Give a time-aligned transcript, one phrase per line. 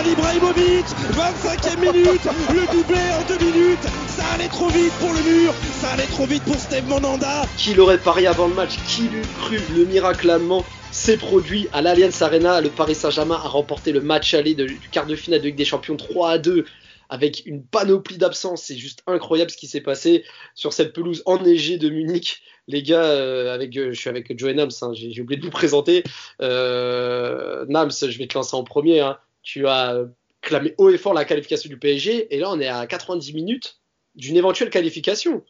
[0.00, 2.20] Zlatan Ibrahimovic 25e minute
[2.54, 6.26] Le doublé en deux minutes Ça allait trop vite pour le mur Ça allait trop
[6.26, 8.76] vite pour Steve Monanda Qui l'aurait parié avant le match?
[8.86, 9.58] Qui l'eût cru?
[9.76, 12.60] Le miracle allemand s'est produit à l'Allianz Arena.
[12.60, 15.64] Le Paris Saint-Germain a remporté le match aller du quart de finale de Ligue des
[15.64, 16.64] Champions 3 à 2
[17.08, 18.62] avec une panoplie d'absence.
[18.62, 20.24] C'est juste incroyable ce qui s'est passé
[20.54, 22.42] sur cette pelouse enneigée de Munich.
[22.68, 25.44] Les gars, euh, avec, euh, je suis avec Joe Nams, hein, j'ai j'ai oublié de
[25.44, 26.04] vous présenter.
[26.40, 29.00] Euh, Nams, je vais te lancer en premier.
[29.00, 29.18] hein.
[29.42, 30.04] Tu as
[30.40, 33.80] clamé haut et fort la qualification du PSG et là on est à 90 minutes
[34.14, 35.44] d'une éventuelle qualification.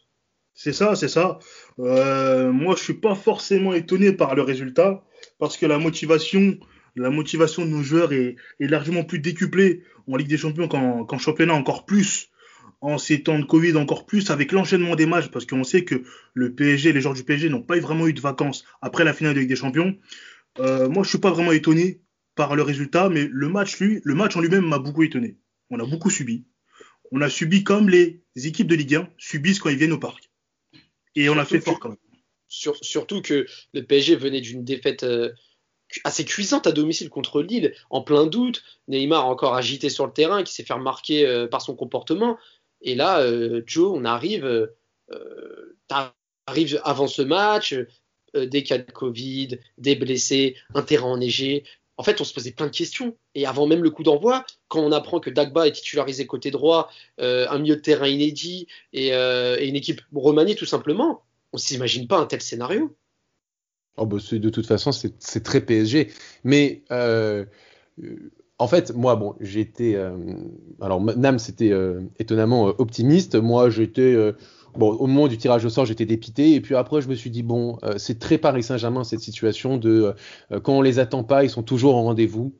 [0.53, 1.39] C'est ça, c'est ça.
[1.79, 5.03] Euh, moi, je suis pas forcément étonné par le résultat
[5.39, 6.57] parce que la motivation,
[6.95, 11.17] la motivation de nos joueurs est, largement plus décuplée en Ligue des Champions qu'en qu'en
[11.17, 12.29] championnat, encore plus
[12.81, 16.03] en ces temps de Covid, encore plus avec l'enchaînement des matchs parce qu'on sait que
[16.33, 19.35] le PSG, les joueurs du PSG n'ont pas vraiment eu de vacances après la finale
[19.35, 19.95] de Ligue des Champions.
[20.59, 22.00] Euh, moi, je suis pas vraiment étonné
[22.35, 25.37] par le résultat, mais le match, lui, le match en lui-même m'a beaucoup étonné.
[25.69, 26.45] On a beaucoup subi.
[27.11, 30.29] On a subi comme les équipes de Ligue 1 subissent quand ils viennent au parc.
[31.15, 31.97] Et on a fait fort que- quand même.
[32.47, 35.31] Sur- surtout que le PSG venait d'une défaite euh,
[36.03, 38.63] assez cuisante à domicile contre Lille, en plein doute.
[38.87, 42.37] Neymar encore agité sur le terrain, qui s'est fait remarquer euh, par son comportement.
[42.81, 44.69] Et là, euh, Joe, on arrive,
[45.87, 47.75] t'arrives avant ce match,
[48.33, 51.63] des cas de Covid, des blessés, un terrain enneigé.
[52.01, 53.15] En fait, on se posait plein de questions.
[53.35, 56.89] Et avant même le coup d'envoi, quand on apprend que Dagba est titularisé côté droit,
[57.19, 61.21] euh, un milieu de terrain inédit et, euh, et une équipe remaniée tout simplement,
[61.53, 62.97] on s'imagine pas un tel scénario.
[63.97, 66.11] Oh bah de toute façon, c'est très PSG.
[66.43, 67.45] Mais euh,
[68.57, 69.95] en fait, moi, bon, j'étais.
[70.81, 71.71] alors, Nam, c'était
[72.17, 73.35] étonnamment optimiste.
[73.35, 74.15] Moi, j'étais.
[74.75, 76.53] Euh, bon, au moment du tirage au sort, j'étais dépité.
[76.55, 79.77] Et puis après, je me suis dit, bon, euh, c'est très Paris Saint-Germain, cette situation
[79.77, 80.13] de.
[80.51, 82.53] euh, quand on les attend pas, ils sont toujours au rendez-vous.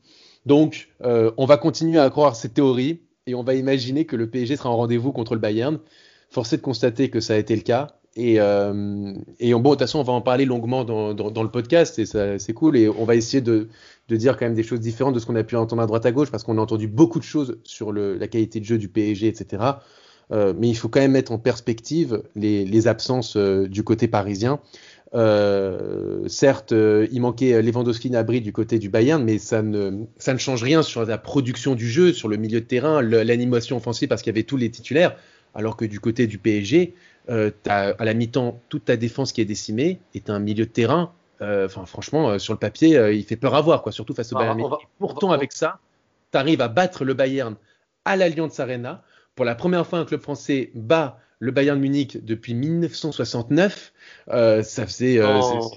[0.46, 4.28] Donc, euh, on va continuer à croire cette théorie et on va imaginer que le
[4.28, 5.78] PSG sera en rendez-vous contre le Bayern.
[6.30, 7.88] Force est de constater que ça a été le cas.
[8.16, 11.30] Et, euh, et on- bon, de toute façon, on va en parler longuement dans, dans,
[11.30, 12.76] dans le podcast et c'est cool.
[12.76, 13.68] Et on va essayer de,
[14.08, 16.04] de dire quand même des choses différentes de ce qu'on a pu entendre à droite
[16.06, 18.76] à gauche parce qu'on a entendu beaucoup de choses sur le, la qualité de jeu
[18.78, 19.62] du PSG, etc.
[20.30, 24.08] Euh, mais il faut quand même mettre en perspective les, les absences euh, du côté
[24.08, 24.60] parisien.
[25.14, 30.38] Euh, certes, il manquait Lewandowski Nabri du côté du Bayern, mais ça ne, ça ne
[30.38, 34.22] change rien sur la production du jeu, sur le milieu de terrain, l'animation offensive parce
[34.22, 35.16] qu'il y avait tous les titulaires.
[35.54, 36.94] Alors que du côté du PSG,
[37.26, 41.12] t'as à la mi-temps toute ta défense qui est décimée t'as un milieu de terrain.
[41.42, 44.58] Enfin, franchement, sur le papier, il fait peur à voir, quoi, surtout face au Bayern.
[44.70, 45.78] va- Pourtant, va- avec ça,
[46.30, 47.56] t'arrives à battre le Bayern
[48.06, 49.02] à l'Allianz Arena.
[49.34, 53.92] Pour la première fois, un club français bat le Bayern Munich depuis 1969.
[54.28, 55.18] Euh, ça faisait.
[55.18, 55.72] euh, Oh.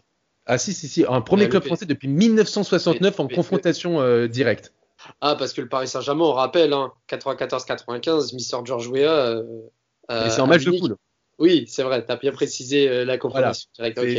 [0.46, 4.74] ah si, si, si, un premier club français depuis 1969 en confrontation euh, directe.
[5.22, 9.42] Ah, parce que le Paris Saint-Germain, on rappelle, hein, 94-95, Mister George Weah.
[10.10, 10.96] C'est en match de poule.
[11.38, 13.68] Oui, c'est vrai, tu as bien précisé euh, la directe.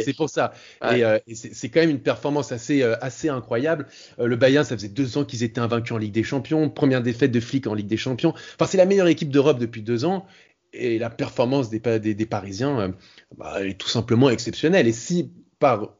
[0.04, 0.53] C'est pour ça.
[0.82, 0.99] Ouais.
[0.99, 3.87] Et, euh, et c'est quand même une performance assez, euh, assez incroyable.
[4.19, 6.69] Euh, le Bayern, ça faisait deux ans qu'ils étaient invaincus en Ligue des Champions.
[6.69, 8.34] Première défaite de Flick en Ligue des Champions.
[8.54, 10.27] Enfin, c'est la meilleure équipe d'Europe depuis deux ans.
[10.72, 12.94] Et la performance des, Pa- des, des Parisiens
[13.38, 14.87] bah, est tout simplement exceptionnelle.
[14.87, 15.97] Et si par,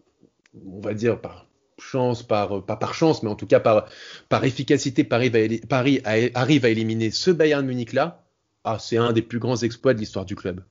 [0.67, 1.49] on va dire, par
[1.79, 3.89] chance, par, pas par chance, mais en tout cas par,
[4.29, 8.27] par efficacité, Paris, va éli- Paris a- arrive à éliminer ce Bayern Munich-là,
[8.65, 10.63] ah, c'est un des plus grands exploits de l'histoire du club.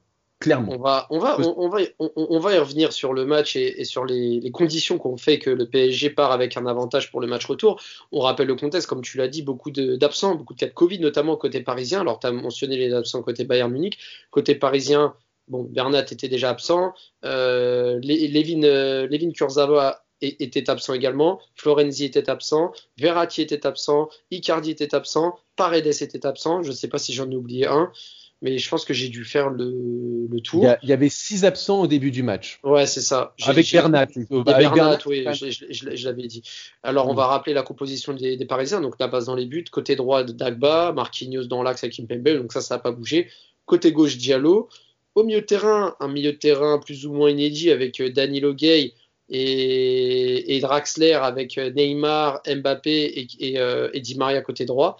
[0.41, 0.73] Clairement.
[0.73, 3.25] On va, on va, on, on va, y- on, on va y revenir sur le
[3.25, 6.66] match et, et sur les, les conditions qu'on fait que le PSG part avec un
[6.68, 7.81] avantage pour le match retour.
[8.12, 11.00] On rappelle le contexte, comme tu l'as dit, beaucoup d'absents, beaucoup de cas de Covid,
[11.00, 12.01] notamment côté parisien.
[12.01, 13.97] Alors, tu as mentionné les absents côté Bayern Munich.
[14.29, 15.16] Côté parisien,
[15.47, 16.94] bon, Bernat était déjà absent.
[17.24, 21.39] Euh, euh, Levin Kurzawa était absent également.
[21.56, 22.71] Florenzi était absent.
[22.98, 24.09] Verratti était absent.
[24.31, 25.39] Icardi était absent.
[25.56, 26.62] Paredes était absent.
[26.62, 27.92] Je ne sais pas si j'en ai oublié un.
[28.41, 30.63] Mais je pense que j'ai dû faire le, le tour.
[30.63, 32.59] Il y, a- il y avait six absents au début du match.
[32.63, 33.33] Ouais, c'est ça.
[33.45, 34.01] Avec Bernat.
[34.01, 36.43] Avec Bernat, Bernat, oui, je, je- je- je l'avais dit.
[36.83, 37.17] Alors, on Mm.
[37.17, 38.81] va rappeler la composition des, des Parisiens.
[38.81, 39.63] Donc, la base dans les buts.
[39.71, 42.27] Côté droit, Dagba, Marquinhos dans l'axe avec Kimpembe.
[42.37, 43.29] Donc, ça, ça n'a pas bougé.
[43.65, 44.67] Côté gauche, Diallo.
[45.15, 48.53] Au milieu de terrain, un milieu de terrain plus ou moins inédit avec euh, Danilo
[48.53, 48.91] Gay
[49.29, 54.97] et, et Draxler avec euh, Neymar, Mbappé et, et, euh, et Di Maria côté droit.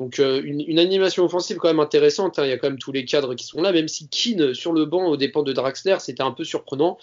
[0.00, 2.38] Donc euh, une, animation offensive quand même intéressante.
[2.38, 2.44] Hein.
[2.44, 4.72] Il y a quand même tous les cadres qui sont là, même si Keane sur
[4.72, 6.98] le banc aux dépens de Draxler, c'était un peu surprenant.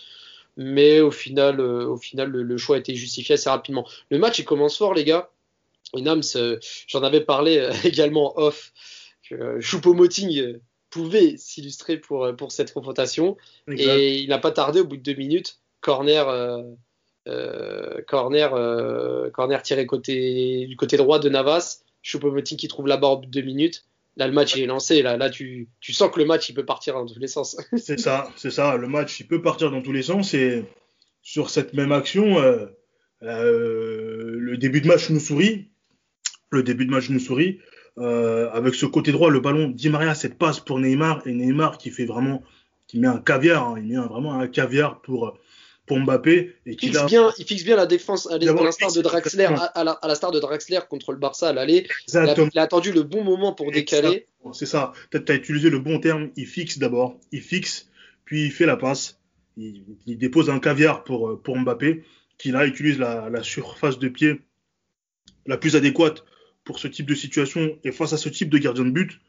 [0.57, 3.85] Mais au final, euh, au final le, choix a été justifié assez rapidement.
[4.09, 5.29] Le match il commence fort, les gars.
[5.95, 6.23] Et Nams,
[6.87, 8.71] j'en avais parlé également off,
[9.29, 10.59] que Choupo-Moting
[10.89, 13.35] pouvait s'illustrer pour, pour cette confrontation.
[13.69, 15.59] Et il n'a pas tardé au bout de deux minutes.
[15.81, 16.63] Corner,
[18.07, 23.25] corner, corner tiré côté, du côté droit de Navas Choupo-Moting qui trouve la barre de
[23.25, 23.83] deux minutes.
[24.15, 25.01] Là, le match est lancé.
[25.01, 27.57] Là, là tu, tu, sens que le match, il peut partir dans tous les sens.
[27.77, 28.77] c'est ça, c'est ça.
[28.77, 30.33] Le match, il peut partir dans tous les sens.
[30.33, 30.63] Et
[31.21, 32.67] sur cette même action, euh,
[33.23, 35.67] euh, le début de match nous sourit.
[36.51, 37.59] Le début de match nous sourit.
[37.97, 41.25] Euh, avec ce côté droit, le ballon, Di Maria, cette passe pour Neymar.
[41.25, 42.43] Et Neymar qui fait vraiment,
[42.87, 43.67] qui met un caviar.
[43.67, 43.75] Hein.
[43.79, 45.37] il met vraiment un caviar pour
[45.85, 46.55] pour Mbappé.
[46.65, 50.15] Et il, fixe bien, il fixe bien la défense à l'instar de Draxler, à, la,
[50.15, 51.87] star de Draxler contre le Barça à l'aller.
[52.07, 52.17] Il,
[52.59, 54.27] a attendu le bon moment pour décaler.
[54.53, 54.93] C'est ça.
[55.11, 56.29] Tu as, utilisé le bon terme.
[56.35, 57.19] Il fixe d'abord.
[57.31, 57.89] Il fixe,
[58.25, 59.19] puis il fait la passe.
[59.57, 59.83] Il,
[60.17, 62.03] dépose un caviar pour, pour Mbappé,
[62.37, 64.41] qui là utilise la, surface de pied
[65.45, 66.23] la plus adéquate
[66.63, 69.19] pour ce type de situation et face à ce type de gardien de but.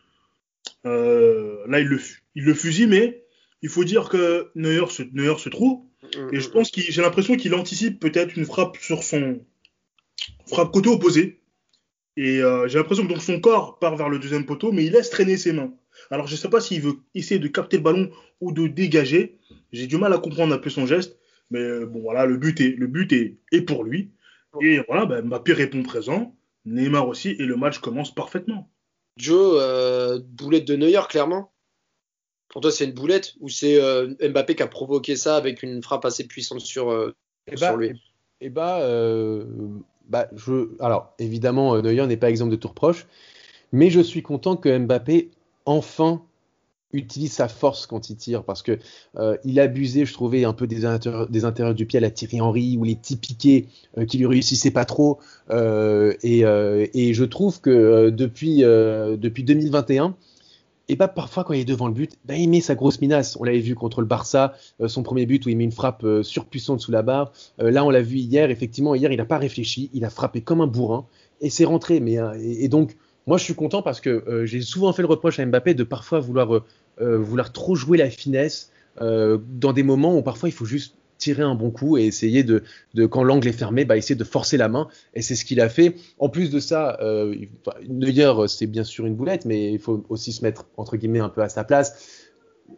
[0.86, 2.00] Euh, là, il le,
[2.34, 3.22] il le fusille, mais
[3.62, 7.02] il faut dire que Neuer se, Neuer se trouve et je mm, pense qu'il, j'ai
[7.02, 9.40] l'impression qu'il anticipe peut-être une frappe sur son
[10.46, 11.40] frappe côté opposé.
[12.16, 14.92] Et euh, j'ai l'impression que donc son corps part vers le deuxième poteau, mais il
[14.92, 15.72] laisse traîner ses mains.
[16.10, 18.10] Alors je ne sais pas s'il veut essayer de capter le ballon
[18.40, 19.38] ou de dégager.
[19.72, 21.18] J'ai du mal à comprendre un peu son geste,
[21.50, 24.12] mais euh, bon voilà, le but est le but est, est pour lui.
[24.62, 26.34] Et voilà, bah, Mbappé répond présent,
[26.64, 28.70] Neymar aussi, et le match commence parfaitement.
[29.18, 31.52] Joe, euh, boulette de Neuer, clairement.
[32.48, 35.82] Pour toi, c'est une boulette ou c'est euh, Mbappé qui a provoqué ça avec une
[35.82, 37.14] frappe assez puissante sur, euh,
[37.50, 38.00] eh bah, lui?
[38.40, 39.44] Eh bah, euh,
[40.08, 40.68] bah, je...
[40.80, 43.06] alors évidemment, Neuer n'est pas exemple de tour proche,
[43.72, 45.30] mais je suis content que Mbappé
[45.64, 46.22] enfin
[46.92, 48.78] utilise sa force quand il tire parce que
[49.44, 50.86] il abusait, je trouvais, un peu des,
[51.28, 53.66] des intérieurs du pied à la Thierry Henry ou les petits piquets
[54.08, 55.18] qui lui réussissaient pas trop.
[55.50, 60.16] Et, et, je trouve que depuis, depuis 2021,
[60.88, 63.36] et bah parfois quand il est devant le but, bah, il met sa grosse minace.
[63.40, 66.04] On l'avait vu contre le Barça, euh, son premier but où il met une frappe
[66.04, 67.32] euh, surpuissante sous la barre.
[67.60, 70.40] Euh, là on l'a vu hier, effectivement hier il n'a pas réfléchi, il a frappé
[70.42, 71.06] comme un bourrin
[71.40, 72.00] et c'est rentré.
[72.00, 72.96] Mais et, donc
[73.26, 76.20] moi je suis content parce que j'ai souvent fait le reproche à Mbappé de parfois
[76.20, 76.62] vouloir
[76.98, 81.54] vouloir trop jouer la finesse dans des moments où parfois il faut juste tirer un
[81.54, 82.62] bon coup et essayer de,
[83.06, 84.88] quand l'angle est fermé, bah, essayer de forcer la main.
[85.14, 85.96] Et c'est ce qu'il a fait.
[86.18, 87.34] En plus de ça, euh,
[87.88, 91.28] Neuer, c'est bien sûr une boulette, mais il faut aussi se mettre, entre guillemets, un
[91.28, 92.28] peu à sa place.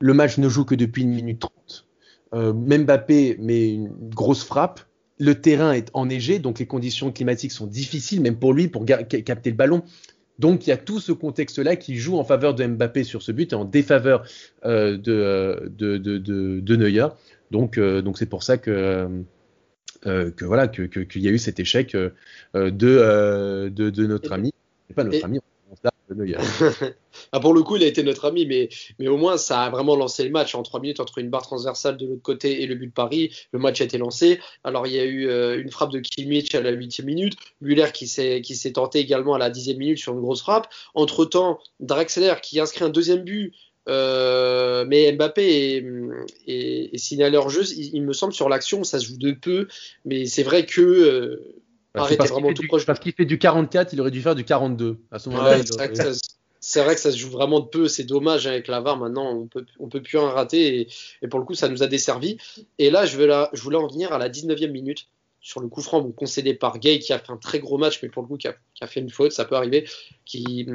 [0.00, 1.86] Le match ne joue que depuis une minute trente.
[2.34, 4.80] Euh, Mbappé met une grosse frappe.
[5.18, 9.50] Le terrain est enneigé, donc les conditions climatiques sont difficiles, même pour lui, pour capter
[9.50, 9.82] le ballon.
[10.38, 13.32] Donc il y a tout ce contexte-là qui joue en faveur de Mbappé sur ce
[13.32, 14.22] but et en défaveur
[14.64, 17.08] euh, de, de, de, de, Neuer.
[17.50, 19.24] Donc euh, donc c'est pour ça que
[20.06, 22.12] euh, que voilà qu'il que, y a eu cet échec de,
[22.54, 24.52] de, de notre ami,
[24.94, 25.40] pas notre ami,
[27.32, 28.68] ah, pour le coup, il a été notre ami, mais,
[28.98, 31.42] mais au moins, ça a vraiment lancé le match en trois minutes entre une barre
[31.42, 33.34] transversale de l'autre côté et le but de Paris.
[33.52, 34.40] Le match a été lancé.
[34.64, 37.88] Alors, il y a eu euh, une frappe de Kimmich à la huitième minute, Muller
[37.92, 40.68] qui s'est tenté également à la dixième minute sur une grosse frappe.
[40.94, 43.54] Entre-temps, Draxler qui inscrit un deuxième but.
[43.88, 45.84] Euh, mais Mbappé
[46.46, 49.66] est, signalé hors jeu, il, me semble, sur l'action, ça se joue de peu,
[50.04, 51.58] mais c'est vrai que euh,
[51.92, 54.98] parce qu'il fait du 44, il aurait dû faire du 42.
[55.10, 55.58] À ce moment-là,
[56.60, 57.88] c'est vrai que ça se joue vraiment de peu.
[57.88, 58.96] C'est dommage avec la VAR.
[58.96, 60.88] Maintenant, on peut, on peut plus en rater.
[61.22, 62.36] Et, pour le coup, ça nous a desservi.
[62.78, 65.06] Et là, je, veux je voulais en venir à la 19e minute
[65.40, 68.08] sur le coup franc concédé par Gay qui a fait un très gros match, mais
[68.08, 69.88] pour le coup, qui a, fait une faute, ça peut arriver,
[70.24, 70.66] qui,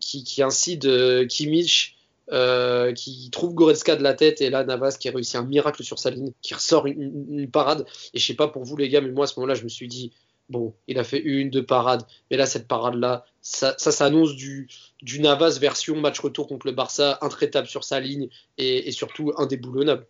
[0.00, 1.95] qui, qui incite euh, Kimmich.
[2.32, 5.84] Euh, qui trouve Goretzka de la tête et là Navas qui a réussi un miracle
[5.84, 7.86] sur sa ligne, qui ressort une, parade.
[8.14, 9.68] Et je sais pas pour vous les gars, mais moi à ce moment-là, je me
[9.68, 10.12] suis dit,
[10.48, 14.68] Bon, il a fait une, deux parades, mais là, cette parade-là, ça, s'annonce du,
[15.02, 18.28] du Navas version match retour contre le Barça, intraitable sur sa ligne
[18.58, 20.06] et, surtout indéboulonnable.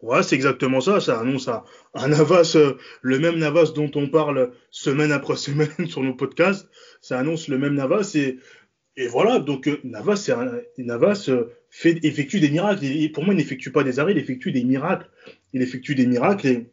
[0.00, 1.00] Ouais, c'est exactement ça.
[1.00, 6.02] Ça annonce un, Navas, euh, le même Navas dont on parle semaine après semaine sur
[6.02, 6.68] nos podcasts.
[7.00, 8.40] Ça annonce le même Navas et,
[8.96, 9.38] et voilà.
[9.38, 12.86] Donc euh, Navas, un, Navas euh, fait, effectue des miracles.
[13.12, 15.08] Pour moi, il n'effectue pas des arrêts, il effectue des miracles.
[15.52, 16.66] Il effectue des miracles et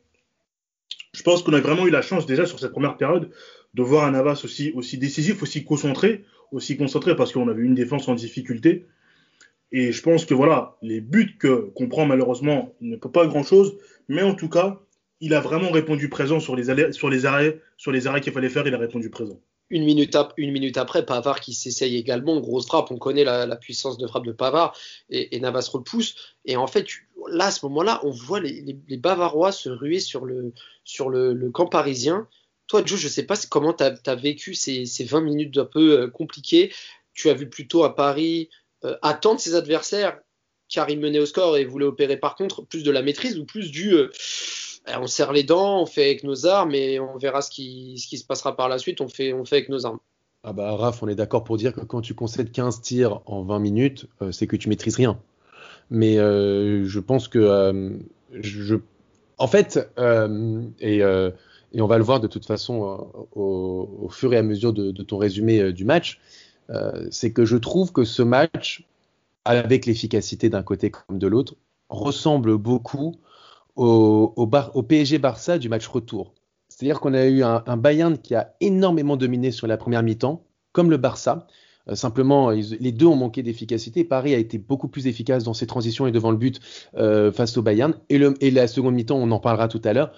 [1.13, 3.31] je pense qu'on a vraiment eu la chance déjà sur cette première période
[3.73, 7.75] de voir un Navas aussi, aussi décisif, aussi concentré, aussi concentré parce qu'on avait une
[7.75, 8.85] défense en difficulté.
[9.71, 13.43] Et je pense que voilà, les buts que qu'on prend malheureusement, ne peut pas grand
[13.43, 14.79] chose, mais en tout cas,
[15.21, 18.49] il a vraiment répondu présent sur les, sur les arrêts, sur les arrêts qu'il fallait
[18.49, 19.39] faire, il a répondu présent.
[19.69, 23.97] Une minute, une minute après, Pavard qui s'essaye également, grosse frappe, on connaît la, puissance
[23.97, 24.75] de frappe de Pavard,
[25.09, 26.15] et, Navas repousse.
[26.45, 26.87] Et en fait,
[27.29, 28.63] là, à ce moment-là, on voit les,
[28.97, 32.27] Bavarois se ruer sur le, sur le, camp parisien.
[32.67, 36.01] Toi, Joe, je ne sais pas comment tu as, vécu ces, 20 minutes un peu
[36.01, 36.73] euh, compliquées.
[37.13, 38.49] Tu as vu plutôt à Paris
[38.85, 40.19] euh, attendre ses adversaires
[40.69, 43.45] car il menait au score et voulait opérer par contre plus de la maîtrise ou
[43.45, 44.09] plus du euh,
[44.87, 48.25] on serre les dents, on fait avec nos armes et on verra ce qui, se
[48.25, 49.99] passera par la suite, on fait, avec nos armes.
[50.43, 53.43] Ah bah Raph, on est d'accord pour dire que quand tu concèdes 15 tirs en
[53.43, 55.19] 20 minutes, euh, c'est que tu maîtrises rien.
[55.89, 57.97] Mais euh, je pense que euh,
[59.37, 59.91] en fait,
[60.79, 61.03] et,
[61.81, 65.73] on va le voir de toute façon au, fur et à mesure de ton résumé
[65.73, 66.19] du match,
[67.09, 68.85] c'est que je trouve que ce match,
[69.45, 71.55] avec l'efficacité d'un côté comme de l'autre,
[71.89, 73.15] ressemble beaucoup
[73.79, 76.33] au, PSG Barça du match retour.
[76.67, 80.89] C'est-à-dire qu'on a eu un, Bayern qui a énormément dominé sur la première mi-temps, comme
[80.89, 81.47] le Barça.
[81.87, 84.03] Euh, simplement, les deux ont manqué d'efficacité.
[84.03, 86.59] Paris a été beaucoup plus efficace dans ses transitions et devant le but
[86.95, 87.95] euh, face au Bayern.
[88.09, 90.11] Et, et la seconde mi-temps, on en parlera tout à l'heure.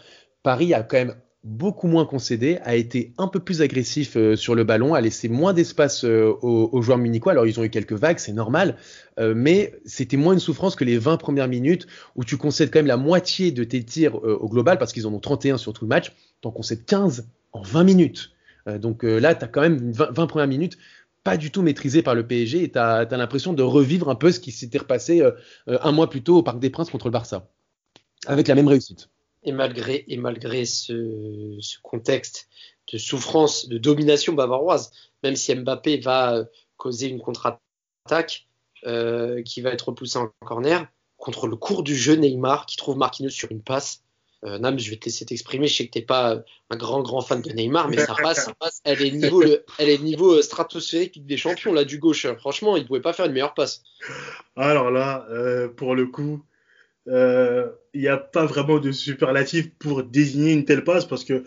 [0.43, 4.53] Paris a quand même beaucoup moins concédé, a été un peu plus agressif euh, sur
[4.53, 7.31] le ballon, a laissé moins d'espace euh, aux, joueurs munichois.
[7.31, 8.77] Alors ils ont eu quelques vagues, c'est normal,
[9.19, 12.79] euh, mais c'était moins une souffrance que les 20 premières minutes où tu concèdes quand
[12.79, 15.85] même la moitié de tes tirs au global parce qu'ils en ont 31 sur tout
[15.85, 18.31] le match, t'en concèdes 15 en 20 minutes.
[18.79, 20.77] donc là, tu as quand même 20, 20, premières minutes
[21.23, 24.31] pas du tout maîtrisées par le PSG et tu as, l'impression de revivre un peu
[24.31, 25.21] ce qui s'était repassé
[25.67, 27.49] un mois plus tôt au Parc des Princes contre le Barça,
[28.27, 29.09] avec la même réussite.
[29.43, 32.47] Et malgré, et malgré ce, contexte
[32.91, 34.91] de souffrance, de domination bavaroise,
[35.23, 36.43] même si Mbappé va
[36.77, 38.47] causer une contre-attaque
[38.85, 42.97] euh, qui va être repoussée en corner, contre le cours du jeu Neymar qui trouve
[42.97, 44.03] Marquinhos sur une passe.
[44.43, 45.67] Euh, Nam, je vais te laisser t'exprimer.
[45.67, 48.49] Je sais que tu n'es pas un grand, grand fan de Neymar, mais sa passe,
[48.59, 49.43] passe elle est niveau,
[49.77, 52.25] elle est niveau euh, stratosphérique des champions, là, du gauche.
[52.39, 53.83] Franchement, il pouvait pas faire une meilleure passe.
[54.55, 55.27] Alors là,
[55.77, 56.43] pour le coup,
[57.07, 61.43] il euh, n'y a pas vraiment de superlatif pour désigner une telle passe parce que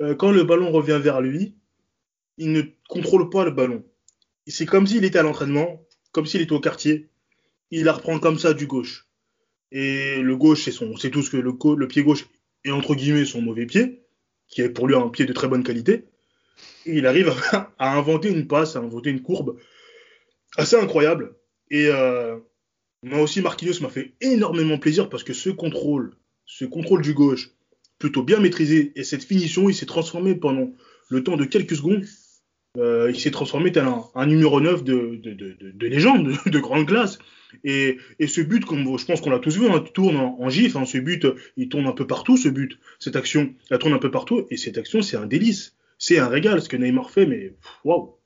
[0.00, 1.54] euh, quand le ballon revient vers lui,
[2.38, 3.84] il ne contrôle pas le ballon.
[4.46, 7.08] C'est comme s'il était à l'entraînement, comme s'il était au quartier.
[7.70, 9.08] Il la reprend comme ça du gauche.
[9.72, 12.26] Et le gauche, c'est son, c'est tout ce que le, pied gauche
[12.64, 14.02] est entre guillemets son mauvais pied,
[14.48, 16.04] qui est pour lui un pied de très bonne qualité.
[16.86, 17.32] Il arrive
[17.78, 19.58] à, inventer une passe, à inventer une courbe
[20.56, 21.34] assez incroyable.
[21.70, 22.38] Et euh,
[23.04, 26.14] moi aussi, Marquinhos m'a fait énormément plaisir parce que ce contrôle,
[26.46, 27.50] ce contrôle du gauche,
[27.98, 30.72] plutôt bien maîtrisé, et cette finition, il s'est transformé pendant
[31.10, 32.04] le temps de quelques secondes.
[32.76, 33.84] Euh, il s'est transformé tel
[34.14, 37.18] un, numéro 9 de, de, légende, de, grande classe.
[37.62, 40.74] Et, ce but, comme je pense qu'on l'a tous vu, hein, tourne en, gif.
[40.74, 42.78] Hein, ce but, il tourne un peu partout, ce but.
[42.98, 44.46] Cette action, elle tourne un peu partout.
[44.50, 45.76] Et cette action, c'est un délice.
[45.98, 48.16] C'est un régal, ce que Neymar fait, mais waouh!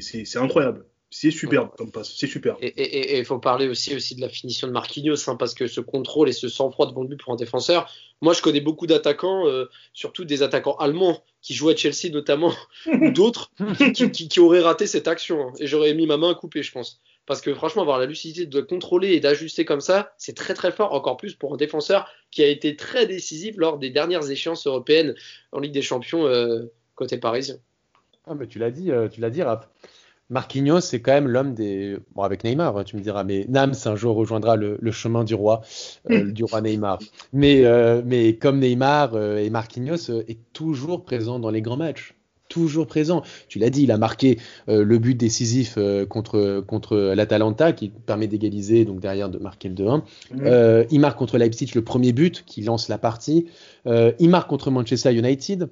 [0.00, 0.86] C'est incroyable.
[1.14, 2.56] C'est superbe comme passe, c'est super.
[2.62, 5.82] Et il faut parler aussi, aussi de la finition de Marquinhos, hein, parce que ce
[5.82, 7.92] contrôle et ce sang-froid devant le but pour un défenseur.
[8.22, 12.54] Moi, je connais beaucoup d'attaquants, euh, surtout des attaquants allemands qui jouent à Chelsea notamment,
[12.86, 13.52] ou d'autres,
[13.92, 15.48] qui, auraient raté cette action.
[15.48, 15.52] Hein.
[15.60, 16.98] et j'aurais mis ma main à couper, je pense.
[17.26, 20.72] Parce que franchement, avoir la lucidité de contrôler et d'ajuster comme ça, c'est très très
[20.72, 24.66] fort, encore plus pour un défenseur qui a été très décisif lors des dernières échéances
[24.66, 25.14] européennes
[25.52, 27.56] en Ligue des Champions euh, côté parisien.
[28.26, 29.68] Ah, mais tu l'as dit, euh, tu l'as dit, Raph.
[30.32, 31.98] Marquinhos, c'est quand même l'homme des.
[32.14, 35.34] Bon, avec Neymar, hein, tu me diras, mais Nams un jour rejoindra le, chemin du
[35.34, 35.60] roi,
[36.10, 36.98] euh, du roi Neymar.
[37.34, 42.14] Mais, euh, mais comme Neymar euh, et Marquinhos est toujours présent dans les grands matchs.
[42.48, 43.22] Toujours présent.
[43.48, 45.78] Tu l'as dit, il a marqué le but décisif
[46.10, 50.86] contre, contre l'Atalanta qui permet d'égaliser, donc derrière de marquer le 2-1.
[50.90, 53.46] il marque contre Leipzig le premier but qui lance la partie.
[53.86, 55.70] il marque contre Manchester United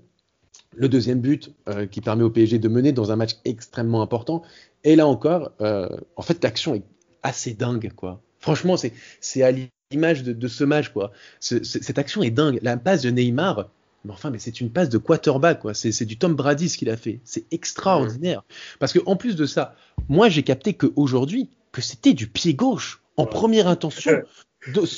[0.77, 4.43] le deuxième but euh, qui permet au PSG de mener dans un match extrêmement important.
[4.85, 6.85] Et là encore, euh, en fait, l'action est
[7.23, 8.21] assez dingue, quoi.
[8.39, 8.77] Franchement,
[9.21, 9.53] c'est à
[9.93, 11.13] l'image de, ce match, quoi.
[11.41, 12.59] cette action est dingue.
[12.63, 13.69] La passe de Neymar,
[14.05, 15.75] mais enfin, mais c'est une passe de quarterback, quoi.
[15.75, 17.21] C'est du Tom Brady ce qu'il a fait.
[17.25, 18.43] C'est extraordinaire.
[18.79, 19.75] Parce que en plus de ça,
[20.09, 24.23] moi j'ai capté qu'aujourd'hui, que c'était du pied gauche en première intention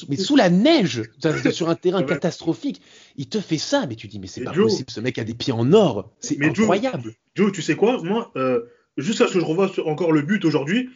[0.09, 1.03] mais sous la neige,
[1.53, 2.83] sur un terrain catastrophique,
[3.17, 5.35] il te fait ça, mais tu dis, mais c'est pas possible, ce mec a des
[5.35, 7.15] pieds en or, c'est incroyable.
[7.35, 8.63] Joe, tu sais quoi, moi, euh,
[8.97, 10.91] jusqu'à ce que je revoie encore le but aujourd'hui,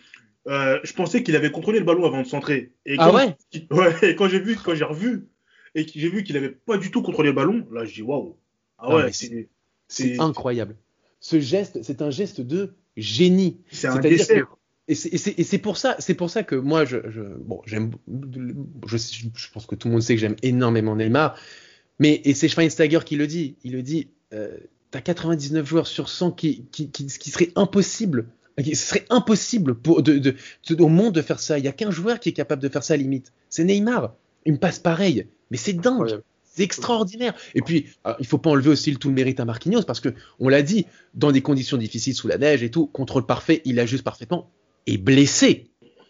[0.49, 2.73] euh, je pensais qu'il avait contrôlé le ballon avant de centrer.
[2.85, 3.37] Et ah ouais
[3.71, 5.29] Ouais, et quand j'ai vu, quand j'ai revu,
[5.75, 8.03] et que j'ai vu qu'il avait pas du tout contrôlé le ballon, là, je dis,
[8.03, 8.37] waouh.
[8.79, 9.11] Ah, ouais,
[9.89, 10.77] c'est incroyable.
[11.21, 13.61] Ce geste, c'est un geste de génie.
[13.71, 14.57] C'est un dessert
[14.89, 16.99] et c'est pour ça, c'est pour ça que moi, je,
[17.41, 17.91] bon, j'aime,
[18.87, 21.37] je, je, pense que tout le monde sait que j'aime énormément Neymar,
[21.99, 23.57] mais et c'est Schweinsteiger qui le dit.
[23.65, 24.09] Il le dit.
[24.33, 24.57] Euh,
[24.93, 28.29] tu as 99 joueurs sur 100 qui, qui, qui, qui serait impossible.
[28.59, 30.37] Ce serait impossible pour, de, de,
[30.79, 31.59] au monde de faire ça.
[31.59, 33.33] Il y a qu'un joueur qui est capable de faire ça à limite.
[33.51, 34.15] C'est Neymar.
[34.45, 35.27] Il me passe pareil.
[35.51, 36.21] Mais c'est dingue.
[36.45, 37.35] C'est extraordinaire.
[37.55, 40.15] Et puis, alors, il faut pas enlever aussi tout le mérite à Marquinhos parce que
[40.39, 43.79] on l'a dit, dans des conditions difficiles sous la neige et tout, contrôle parfait, il
[43.79, 44.51] ajuste parfaitement.
[44.87, 45.67] Et blessé.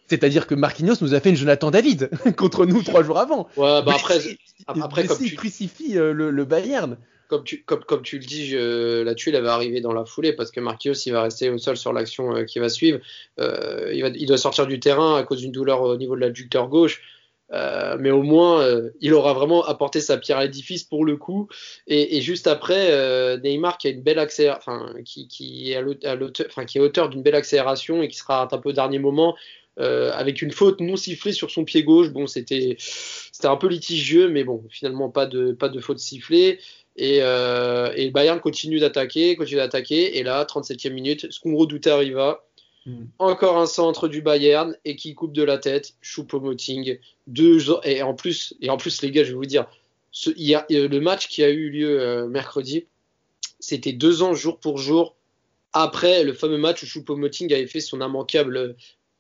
[0.09, 3.49] C'est-à-dire que Marquinhos nous a fait une Jonathan David contre nous trois jours avant.
[3.57, 6.97] Ouais, bah après, Blessé, après, blessé, comme il tu- crucifie euh, le, le Bayern.
[7.29, 10.05] comme tu, comme, comme tu le dis, je, la tuile elle va arriver dans la
[10.05, 13.01] foulée parce que Marquinhos il va rester au sol sur l'action euh, qui va suivre.
[13.41, 16.21] Euh, il, va, il doit sortir du terrain à cause d'une douleur au niveau de
[16.21, 17.03] l'adducteur gauche.
[17.53, 21.17] Euh, mais au moins, euh, il aura vraiment apporté sa pierre à l'édifice pour le
[21.17, 21.49] coup.
[21.87, 26.15] Et, juste après, euh, Neymar qui a une belle enfin, qui, est à l'aute- à
[26.17, 28.99] l'auteur, enfin, qui est auteur d'une belle accélération et qui sera un peu au dernier
[28.99, 29.37] moment.
[29.79, 34.29] avec une faute non sifflée sur son pied gauche, bon, c'était c'était un peu litigieux,
[34.29, 36.59] mais bon, finalement pas de pas de faute sifflée.
[36.97, 40.19] Et, et Bayern continue d'attaquer, continue d'attaquer.
[40.19, 42.43] Et là, 37e minute, ce qu'on redoutait arriva.
[42.87, 43.05] Mm.
[43.19, 45.95] Encore un centre du Bayern et qui coupe de la tête.
[46.03, 46.99] Choupo-Moting.
[47.27, 49.67] Deux et en plus et en plus les gars, je vais vous dire,
[50.13, 52.87] ce, il y a, euh, le match qui a eu lieu euh, mercredi,
[53.61, 55.17] c'était deux ans jour pour jour
[55.73, 58.73] après le fameux match où Choupo-Moting avait fait son immanquable euh,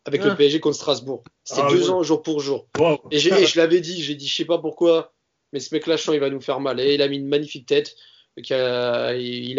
[0.06, 0.28] avec Ah.
[0.28, 1.25] le PSG contre Strasbourg.
[1.44, 1.90] C'était Ah, deux oui.
[1.90, 2.66] ans jour pour jour.
[2.78, 3.00] Wow.
[3.11, 5.12] Et, je l'avais dit, j'ai dit, je sais pas pourquoi,
[5.52, 6.80] mais ce je sens, il va nous faire mal.
[6.80, 7.96] Et il a mis une magnifique tête.
[8.37, 9.14] il, a,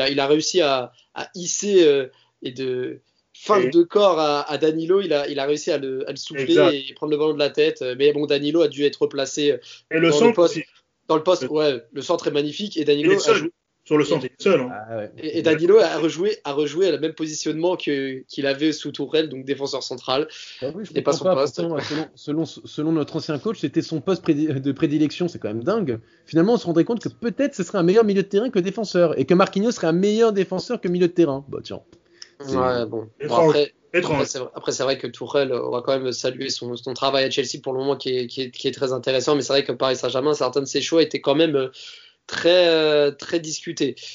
[0.10, 2.08] il a réussi à, à hisser euh,
[2.42, 3.02] et de
[3.40, 5.02] fin Et- de corps à, à Danilo.
[5.02, 6.74] Il a, il a réussi à le, à le souffler Exact.
[6.74, 7.84] et prendre le ballon de la tête.
[7.98, 9.56] Mais bon, Danilo a dû être replacé
[9.92, 10.58] Et le dans le centre poste.
[10.58, 10.66] aussi.
[11.08, 11.44] dans le poste.
[11.44, 13.52] Le- Ouais, le centre est magnifique et Il Danilo a joué-
[13.86, 14.60] Sur le centre, il est seul.
[14.60, 14.70] hein.
[14.90, 15.12] Ah ouais.
[15.18, 18.92] et, et Danilo a rejoué, a rejoué à le même positionnement que qu'il avait sous
[18.92, 20.28] Tourelle, donc défenseur central.
[20.62, 21.56] Bah oui, je C'était pas son poste.
[21.62, 25.30] pourtant, selon, selon, selon notre ancien coach, c'était son poste prédi- de prédilection.
[25.30, 26.00] C'est quand même dingue.
[26.26, 28.60] Finalement, on se rendrait compte que peut-être ce serait un meilleur milieu de terrain que
[28.60, 31.46] défenseur et que Marquinhos serait un meilleur défenseur que milieu de terrain.
[31.48, 31.80] Bah tiens.
[32.40, 33.10] Ouais, bon.
[33.50, 33.74] Après,
[34.56, 37.60] Après, c'est vrai- que Tourelle, on va quand même saluer son, son travail à Chelsea
[37.64, 39.72] pour le moment qui est, qui est, qui est très intéressant, mais c'est vrai que
[39.72, 41.70] Paris Saint-Germain, certains de ses choix étaient quand même euh,
[42.28, 43.96] très, euh, très discutés.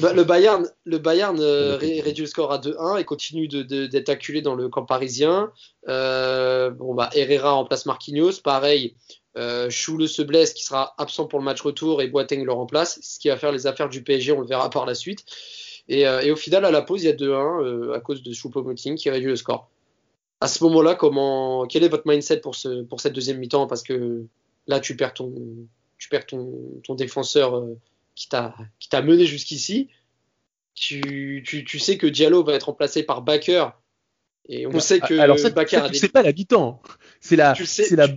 [0.00, 3.62] Bah, le Bayern, le Bayern euh, ré- réduit le score à 2-1 et continue de-
[3.62, 5.52] de- d'être acculé dans le camp parisien.
[5.88, 8.94] Euh, bon, bah, Herrera remplace Marquinhos, pareil.
[9.36, 12.98] Euh, Choule se blesse, qui sera absent pour le match retour, et Boateng le remplace,
[13.02, 15.24] ce qui va faire les affaires du PSG, on le verra par la suite.
[15.88, 18.22] Et, euh, et au final, à la pause, il y a 2-1 euh, à cause
[18.22, 19.68] de Choupo-Moting qui réduit le score.
[20.40, 23.66] À ce moment-là, comment, quel est votre mindset pour, ce, pour cette deuxième mi-temps?
[23.66, 24.24] Parce que
[24.66, 25.32] là, tu perds ton,
[25.98, 27.76] tu perds ton, ton défenseur euh,
[28.14, 29.88] qui t'a mené jusqu'ici.
[30.74, 33.68] Tu, tu, tu sais que Diallo va être remplacé par Baker.
[34.48, 36.22] Et on sait que Alors ça, Baker ça, a des- sais pas.
[37.20, 38.08] C'est la, sais, c'est la,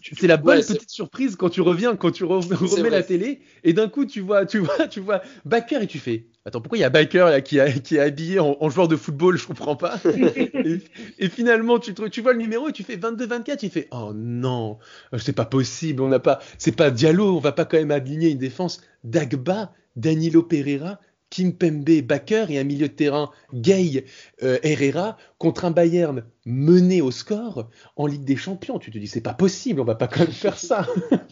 [0.00, 3.02] c'est la bonne ouais, c'est- petite surprise quand tu reviens, quand tu re- remets la
[3.02, 6.26] télé et d'un coup tu vois, tu vois, tu vois Baker et tu fais.
[6.46, 8.86] Attends, pourquoi il y a Baker là qui, a- qui est habillé en, en joueur
[8.86, 9.38] de football?
[9.38, 9.98] Je comprends pas.
[10.04, 10.78] et,
[11.18, 13.56] et finalement, tu, vois le numéro et tu fais 22-24.
[13.56, 14.78] Tu fais Oh non,
[15.18, 16.02] c'est pas possible.
[16.02, 17.36] On n'a pas, c'est pas Diallo.
[17.36, 22.64] On va pas quand même aligner une défense d'Agba, Danilo Pereira, Kimpembe, Baker et un
[22.64, 24.04] milieu de terrain Gay,
[24.42, 28.78] euh, Herrera contre un Bayern mené au score en Ligue des Champions.
[28.78, 29.80] Tu te dis c'est pas possible.
[29.80, 30.86] On va pas quand même faire ça.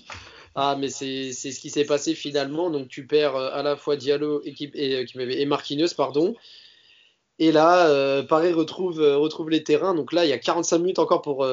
[0.54, 2.70] Ah, mais c'est ce qui s'est passé finalement.
[2.70, 6.34] Donc, tu perds euh, à la fois Diallo et, et, euh, et Marquinhos, pardon.
[7.38, 9.94] Et là, euh, Paris retrouve, euh, retrouve les terrains.
[9.94, 11.46] Donc là, il y a 45 minutes encore pour,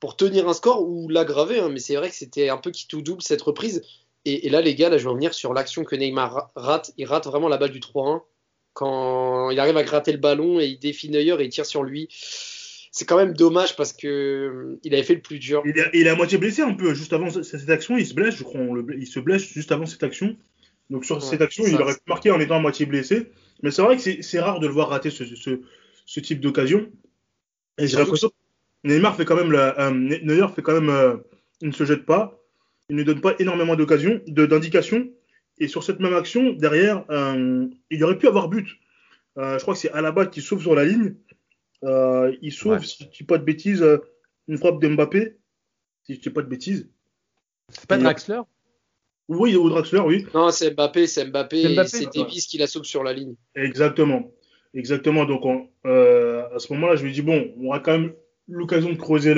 [0.00, 1.60] pour tenir un score ou l'aggraver.
[1.60, 1.68] hein.
[1.68, 3.82] Mais c'est vrai que c'était un peu qui tout double cette reprise.
[4.24, 6.92] Et, et là, les gars, là, je vais revenir sur l'action que Neymar ra- rate.
[6.96, 8.22] Il rate vraiment la balle du 3-1.
[8.72, 11.82] Quand il arrive à gratter le ballon et il défie Neuer et il tire sur
[11.82, 12.08] lui.
[13.00, 15.62] C'est quand même dommage parce que euh, il avait fait le plus dur.
[15.64, 16.92] Il est, il est à moitié blessé un peu.
[16.92, 18.60] Juste avant cette action, il se blesse, je crois.
[18.60, 20.36] le- il se blesse juste avant cette action.
[20.90, 23.30] Donc sur Ouais, cette action, ça, il aurait pu marquer en étant à moitié blessé.
[23.62, 25.62] Mais c'est vrai que c'est rare de le voir rater ce, ce,
[26.04, 26.90] ce type d'occasion.
[27.78, 28.34] Et j'ai l'impression que
[28.84, 31.16] Neymar fait quand même la, euh, Neuer fait quand même, euh,
[31.62, 32.38] il ne se jette pas,
[32.90, 35.08] il ne donne pas énormément d'occasions, d'indications.
[35.58, 38.68] Et sur cette même action, derrière, euh, il aurait pu avoir but.
[39.38, 41.14] Je crois que c'est Alaba qui sauve sur la ligne.
[41.84, 42.82] Euh, il sauve, Ouais.
[42.84, 43.98] si je dis pas de bêtises, euh,
[44.48, 45.36] une frappe d'Mbappé.
[46.04, 46.88] Si je dis pas de bêtises.
[47.70, 48.40] C'est pas Et- Draxler?
[49.28, 50.26] Oui, ou Draxler, oui.
[50.34, 52.18] Non, c'est Mbappé, c'est Mbappé, C'est Mbappé.
[52.18, 53.34] Davis qui la sauve sur la ligne.
[53.54, 54.32] Exactement.
[54.74, 55.24] Exactement.
[55.24, 58.12] Donc, on- euh, à ce moment-là, je me dis, bon, on aura quand même
[58.48, 59.34] l'occasion de creuser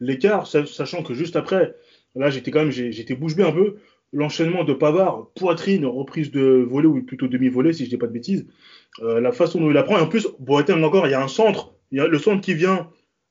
[0.00, 1.74] l'écart, sa- sachant que juste après,
[2.14, 3.76] là, j'étais quand même, j'étais bouche bée un peu.
[4.12, 8.12] L'enchaînement de Pavard, poitrine, reprise de volée, ou plutôt demi-volée, si je dis pas de
[8.12, 8.46] bêtises.
[9.02, 9.98] Euh, la façon dont il apprend.
[9.98, 11.73] Et en plus, Boateng encore, il y a un centre.
[11.94, 12.90] Il y a le centre qui vient,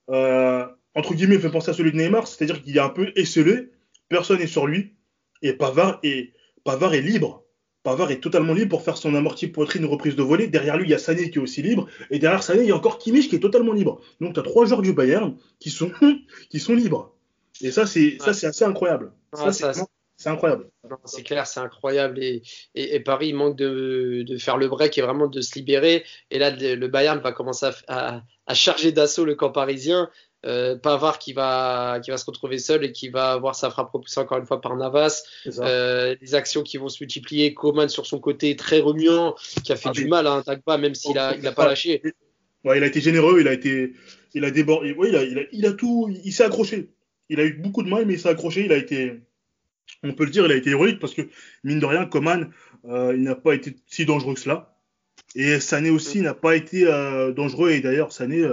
[0.10, 3.71] euh, entre guillemets, fait penser à celui de Neymar, c'est-à-dire qu'il est un peu esselé.
[4.08, 4.93] Personne n'est sur lui.
[5.41, 6.32] Et Pavard est,
[6.63, 7.43] Pavard est libre.
[7.84, 10.47] Pavard est totalement libre pour faire son amorti poitrine reprise de volée.
[10.47, 11.89] Derrière lui, il y a Sané qui est aussi libre.
[12.10, 13.99] Et derrière Sané, il y a encore Kimmich qui est totalement libre.
[14.21, 15.91] Donc tu as trois joueurs du Bayern qui sont,
[16.49, 17.13] qui sont libres.
[17.60, 19.12] Et ça, c'est ça c'est assez incroyable.
[19.34, 19.73] Ah, ça,
[20.23, 20.69] c'est incroyable.
[21.03, 22.23] C'est clair, c'est incroyable.
[22.23, 22.43] Et,
[22.75, 26.05] et, Paris manque de, de, faire le break et vraiment de se libérer.
[26.31, 30.09] Et là, le Bayern va commencer à, à, charger d'assaut le camp parisien.
[30.45, 33.91] Euh, Pavard qui va, qui va se retrouver seul et qui va avoir sa frappe
[33.91, 35.23] repoussée encore une fois par Navas.
[35.59, 37.53] Euh, des actions qui vont se multiplier.
[37.53, 40.77] Coman sur son côté très remuant, qui a fait ah, du mal à un Tagba,
[40.77, 42.01] même s'il a, il a pas lâché.
[42.63, 43.91] Ouais, il a été généreux, il a été,
[44.33, 44.95] il a débordé.
[44.97, 46.91] il, a, il, a, il a tout, il s'est accroché.
[47.27, 48.63] Il a eu beaucoup de mal, mais il s'est accroché.
[48.63, 49.21] Il a été,
[50.04, 51.22] on peut le dire, il a été héroïque parce que
[51.63, 52.52] mine de rien, Coman,
[52.86, 54.76] euh, il n'a pas été si dangereux que cela.
[55.36, 57.72] Et Sané aussi n'a pas été euh, dangereux.
[57.72, 58.48] Et d'ailleurs, Sané,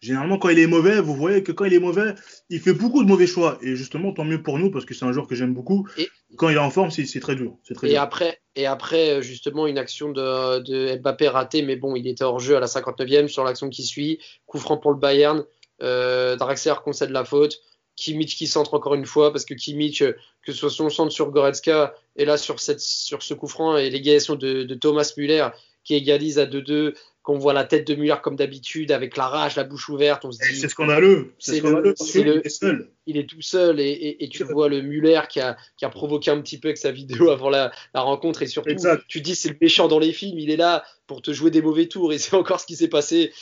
[0.00, 2.14] généralement, quand il est mauvais, vous voyez que quand il est mauvais,
[2.50, 3.58] il fait beaucoup de mauvais choix.
[3.62, 5.88] Et justement, tant mieux pour nous, parce que c'est un joueur que j'aime beaucoup.
[5.96, 7.56] Et quand il est en forme, c'est très dur.
[7.74, 12.06] Très et, Après, et après, justement, une action de, de, Mbappé ratée, mais bon, il
[12.06, 14.18] était hors jeu à la 59e sur l'action qui suit.
[14.46, 15.44] Coup franc pour le Bayern.
[15.82, 17.58] Euh, Draxler concède la faute.
[17.96, 21.12] Kimmich qui centre encore une fois, parce que Kimmich, euh, que ce soit son centre
[21.12, 25.48] sur Goretzka, et là sur, ce coup franc, et l'égalisation de, de Thomas Müller,
[25.84, 29.54] qui égalise à 2-2 qu'on voit la tête de Muller comme d'habitude, avec la rage,
[29.54, 30.56] la bouche ouverte, on se dit.
[30.58, 31.34] C'est scandaleux.
[31.38, 31.94] C'est scandaleux.
[32.14, 32.90] il, est seul.
[33.06, 36.32] il est tout seul et, et, tu vois le Muller qui a, qui a, provoqué
[36.32, 39.04] un petit peu avec sa vidéo avant la, la rencontre et surtout, exact.
[39.06, 41.62] tu dis c'est le méchant dans les films, il est là pour te jouer des
[41.62, 43.32] mauvais tours et c'est encore ce qui s'est passé.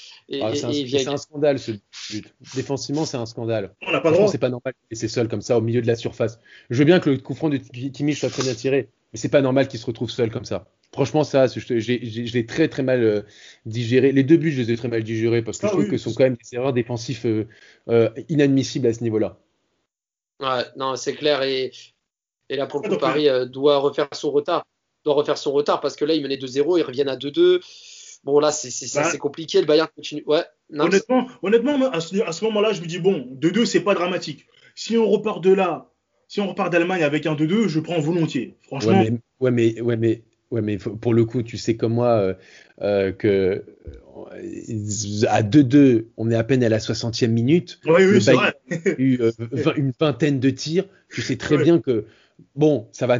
[0.42, 1.72] Ah, c'est un, scandale ce
[2.10, 2.34] but.
[2.54, 3.74] Défensivement, c'est un scandale.
[3.86, 4.28] On n'a pas droit.
[4.28, 6.38] C'est pas normal et c'est seul comme ça au milieu de la surface.
[6.68, 9.30] Je veux bien que le coup franc de Kimmich soit très bien tiré, mais c'est
[9.30, 10.66] pas normal qu'il se retrouve seul comme ça.
[10.92, 13.22] Franchement, ça, je, l'ai très très mal euh,
[13.64, 14.10] digéré.
[14.10, 15.96] Les deux buts, je les ai très mal digérés parce que je ah trouve que
[15.96, 17.44] ce sont quand même des erreurs défensives euh,
[17.88, 19.38] euh, inadmissibles à ce niveau-là.
[20.40, 21.42] Ouais, non, c'est clair.
[21.44, 21.70] Et,
[22.48, 24.66] et là, pour le coup, Paris doit refaire son retard.
[25.04, 27.60] Doit refaire son retard parce que là, ils menaient 2-0, ils reviennent à 2-2.
[28.24, 29.60] Bon, là, c'est bah, compliqué.
[29.60, 30.24] Le Bayern continue.
[30.26, 30.44] Ouais,
[30.76, 34.46] honnêtement, honnêtement, à ce, moment-là, je me dis, bon, 2-2, c'est pas dramatique.
[34.74, 35.92] Si on repart de là,
[36.26, 38.58] si on repart d'Allemagne avec un 2-2, je prends volontiers.
[38.62, 39.02] Franchement.
[39.40, 40.22] ouais, mais, ouais, mais Ouais, mais
[41.00, 42.34] pour le coup, tu sais comme moi euh,
[42.82, 47.80] euh que euh, à 2-2, on est à peine à la 60e minute.
[47.86, 48.54] Oui, oui, c'est vrai.
[48.98, 49.30] eu euh,
[49.76, 50.84] une vingtaine de tirs.
[51.12, 52.04] Tu sais très bien que
[52.56, 53.18] bon, ça va.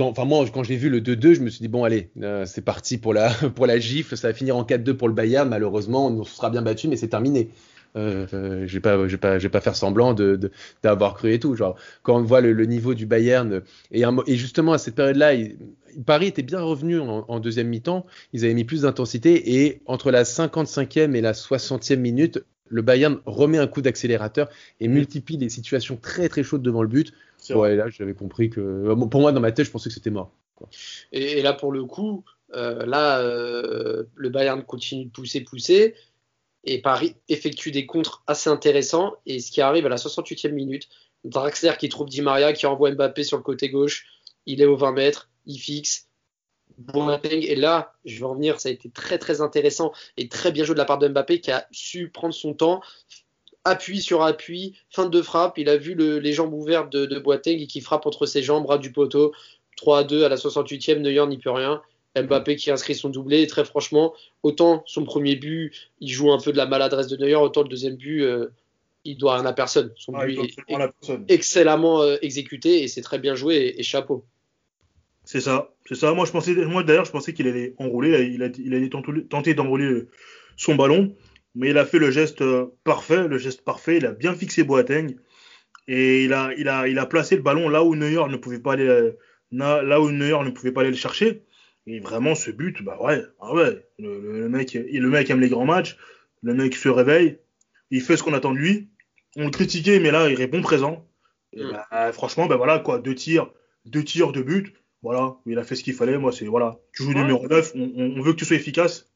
[0.00, 2.10] enfin moi, quand j'ai vu le 2-2, je me suis dit bon, allez,
[2.44, 4.16] c'est parti pour la pour la gifle.
[4.16, 5.48] Ça va finir en 4-2 pour le Bayern.
[5.48, 7.50] Malheureusement, on se sera bien battu, mais c'est terminé.
[7.96, 10.50] Euh, euh, je vais pas, je vais pas, je vais pas faire semblant de,
[10.82, 11.54] d'avoir cru et tout.
[11.54, 15.32] Genre, quand on voit le, niveau du Bayern et, et, justement à cette période-là,
[16.06, 18.06] Paris était bien revenu en, deuxième mi-temps.
[18.32, 23.18] Ils avaient mis plus d'intensité et entre la 55e et la 60e minute, le Bayern
[23.24, 24.48] remet un coup d'accélérateur
[24.80, 27.12] et multiplie des situations très très chaudes devant le but.
[27.50, 30.30] Ouais, là, j'avais compris que, pour moi, dans ma tête, je pensais que c'était mort.
[31.12, 32.24] Et, là, pour le coup,
[32.54, 35.94] euh, là, le Bayern continue de pousser, pousser
[36.64, 39.14] et Paris effectue des contres assez intéressants.
[39.26, 40.88] Et ce qui arrive à la 68e minute,
[41.24, 44.06] Draxler qui trouve Di Maria, qui envoie Mbappé sur le côté gauche,
[44.46, 46.06] il est au 20 mètres, il fixe.
[46.76, 50.52] Boateng, et là, je vais en venir, ça a été très très intéressant et très
[50.52, 52.80] bien joué de la part de Mbappé qui a su prendre son temps,
[53.64, 57.58] appui sur appui, fin de frappe, il a vu les jambes ouvertes de, de Boateng
[57.60, 59.32] et qui frappe entre ses jambes, bras du poteau,
[59.76, 61.82] 3 à 2 à la 68e, Neuer n'y peut rien.
[62.16, 63.42] Mbappé qui inscrit son doublé.
[63.42, 67.16] Et très franchement, autant son premier but, il joue un peu de la maladresse de
[67.16, 68.48] Neuer, autant le deuxième but, euh,
[69.04, 69.92] il doit rien à personne.
[69.96, 74.24] Son ah, but est excellemment euh, exécuté et c'est très bien joué et, chapeau.
[75.24, 76.12] C'est ça, c'est ça.
[76.14, 78.30] Moi, je pensais, moi d'ailleurs, je pensais qu'il allait enrouler.
[78.32, 78.90] Il, a, il allait
[79.28, 80.04] tenter d'enrouler
[80.56, 81.14] son ballon,
[81.54, 83.98] mais il a fait le geste euh, parfait, le geste parfait.
[83.98, 85.16] Il a bien fixé Boateng
[85.86, 88.58] et il a, il a, il a placé le ballon là où Neuer ne pouvait
[88.58, 89.12] pas aller,
[89.52, 91.42] là où Neuer ne pouvait pas aller le chercher.
[91.90, 93.82] Et vraiment, ce but, bah ouais, ah ouais.
[93.98, 95.96] Le, mec, le mec aime les grands matchs.
[96.42, 97.38] Le mec se réveille.
[97.90, 98.90] Il fait ce qu'on attend de lui.
[99.36, 101.06] On le critiquait, mais là, il répond présent.
[101.54, 101.72] Et mm.
[101.90, 102.98] bah, franchement, bah voilà, quoi.
[102.98, 103.50] Deux tirs,
[103.86, 104.74] deux tirs, deux buts.
[105.02, 106.18] Voilà, il a fait ce qu'il fallait.
[106.18, 106.78] Moi, c'est voilà.
[106.92, 109.06] Tu joues numéro 9, on, veut que tu sois efficace.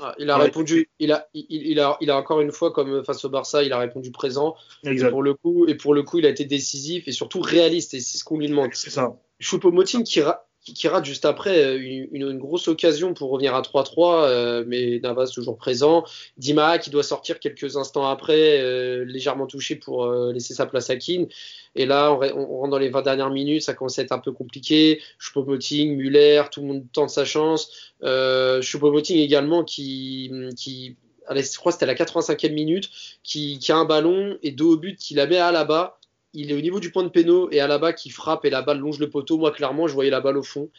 [0.00, 3.24] Ah, il a répondu, il a, il, a, il a encore une fois, comme face
[3.24, 4.56] au Barça, il a répondu présent.
[4.82, 5.08] Exact.
[5.08, 7.94] Et pour le coup, et pour le coup, il a été décisif et surtout réaliste.
[7.94, 8.70] Et c'est ce qu'on lui demande.
[8.72, 9.14] C'est ça.
[9.40, 10.22] Choupo-Moting qui,
[10.64, 15.30] qui, rate juste après euh, une, grosse occasion pour revenir à 3-3, euh, mais Navas
[15.34, 16.04] toujours présent.
[16.36, 20.96] Dima qui doit sortir quelques instants après, euh, légèrement touché pour laisser sa place à
[20.96, 21.26] Keane.
[21.76, 24.32] Et là, on, rentre dans les 20 dernières minutes, ça commence à être un peu
[24.32, 25.00] compliqué.
[25.18, 27.92] Choupo-Moting, Muller, tout le monde tente sa chance.
[28.02, 28.60] Euh,
[29.08, 32.90] également qui, je crois que c'était à la 85e minute,
[33.22, 35.99] qui, a un ballon et deux au but, qui la met à la bas
[36.32, 38.50] il est au niveau du point de péno et à la bas qui frappe et
[38.50, 39.38] la balle longe le poteau.
[39.38, 40.70] Moi, clairement, je voyais la balle au fond.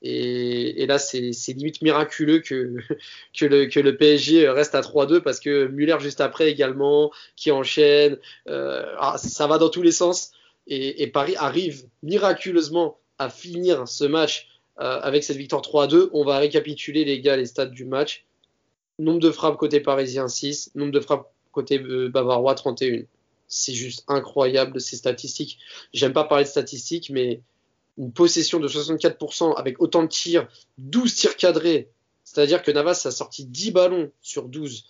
[0.00, 2.76] Et, là, c'est limite miraculeux que,
[3.38, 3.46] que,
[3.80, 8.18] le, PSG reste à 3-2 parce que Muller juste après également, qui enchaîne.
[8.48, 10.32] Euh, ah, ça va dans tous les sens.
[10.66, 16.10] Et, Paris arrive miraculeusement à finir ce match euh, avec cette victoire 3-2.
[16.12, 18.24] On va récapituler, les gars, les stats du match.
[18.98, 23.02] Nombre de frappes côté parisien 6, nombre de frappes côté euh, bavarois 31.
[23.48, 25.58] C'est juste incroyable ces statistiques.
[25.92, 27.40] J'aime pas parler de statistiques, mais
[27.96, 30.46] une possession de 64% avec autant de tirs,
[30.78, 31.90] 12 tirs cadrés,
[32.24, 34.84] c'est-à-dire que Navas a sorti 10 ballons sur 12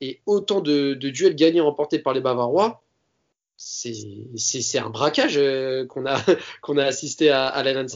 [0.00, 2.82] et autant de, duels gagnés remportés par les Bavarois,
[3.56, 5.86] c'est un braquage euh,
[6.62, 7.94] qu'on a, assisté à, à l'Allianz.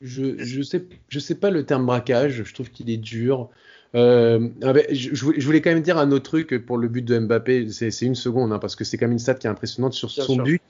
[0.00, 3.50] Je, je sais pas le terme braquage, je trouve qu'il est dur.
[3.94, 7.18] Euh, ah ben, je, voulais quand même dire un autre truc pour le but de
[7.18, 9.94] Mbappé, c'est une seconde, hein, parce que c'est quand même une stat qui est impressionnante
[9.94, 10.62] sur son but.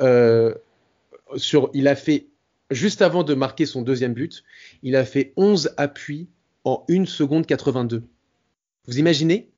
[0.00, 0.54] Euh,
[1.36, 2.26] sur, il a fait
[2.70, 4.42] juste avant de marquer son deuxième but,
[4.82, 6.28] il a fait 11 appuis
[6.64, 8.04] en 1 seconde 82.
[8.86, 9.50] Vous imaginez?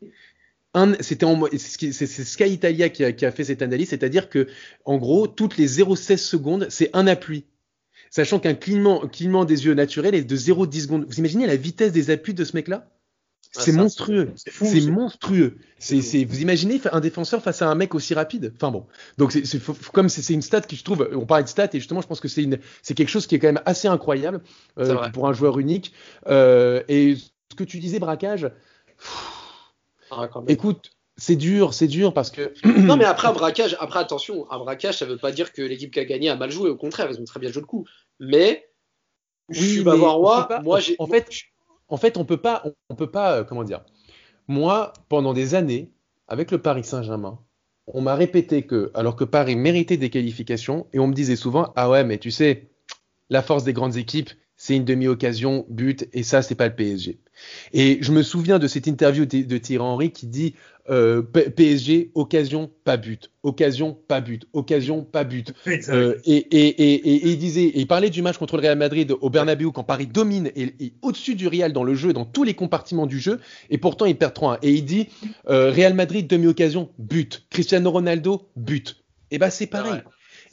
[1.00, 1.26] C'était
[1.58, 4.48] c'est Sky Italia qui a, fait cette analyse, c'est-à-dire que
[4.86, 7.44] en gros toutes les 0,16 secondes c'est un appui,
[8.12, 11.07] sachant qu'un clignement, clignement des yeux naturel est de 0,10 secondes.
[11.09, 12.87] Vous imaginez la vitesse des appuis de ce mec-là?
[13.57, 14.33] Ah, c'est monstrueux.
[14.37, 15.57] C'est monstrueux.
[15.79, 18.53] C'est, vous imaginez un défenseur face à un mec aussi rapide?
[18.55, 18.87] Enfin bon.
[19.18, 19.61] Donc, c'est,
[19.92, 22.20] comme c'est, une stat qui, je trouve, on parlait de stats et justement, je pense
[22.20, 24.42] que c'est, une, c'est quelque chose qui est quand même assez incroyable
[24.79, 25.92] euh, pour un joueur unique.
[26.29, 28.51] Euh, et ce que tu disais, braquage,
[30.11, 32.52] ah, écoute, c'est dur, c'est dur parce que.
[32.80, 35.92] non, mais après un braquage, après attention, un braquage, ça veut pas dire que l'équipe
[35.92, 36.68] qui a gagné a mal joué.
[36.68, 37.87] Au contraire, ils ont très bien joué le coup.
[38.18, 38.68] Mais.
[39.48, 40.48] Oui, je suis bavarois.
[40.64, 40.96] Moi, j'ai.
[40.98, 41.30] En fait,
[41.87, 43.85] en fait, on peut pas, on, peut pas, euh, comment dire.
[44.48, 45.92] Moi, pendant des années,
[46.26, 47.38] avec le Paris Saint-Germain,
[47.87, 51.72] on m'a répété que, alors que Paris méritait des qualifications, et on me disait souvent,
[51.76, 52.68] ah ouais, mais tu sais,
[53.30, 54.30] la force des grandes équipes,
[54.62, 57.18] c'est une demi-occasion, but, et ça, c'est pas le PSG.
[57.72, 60.55] Et je me souviens de cette interview de Thierry Henry qui dit
[60.88, 63.33] euh, PSG, occasion, pas but.
[63.42, 64.46] Occasion, pas but.
[64.53, 65.53] Occasion, pas but.
[65.88, 69.72] Euh, et, il disait, et il parlait du match contre le Real Madrid au Bernabeu
[69.72, 73.18] quand Paris domine et, au-dessus du Real dans le jeu, dans tous les compartiments du
[73.18, 74.59] jeu, et pourtant il perd 3-1.
[74.62, 75.09] Et il dit
[75.51, 77.46] euh, Real Madrid, demi-occasion, but.
[77.51, 79.03] Cristiano Ronaldo, but.
[79.33, 80.03] Et ben c'est pareil.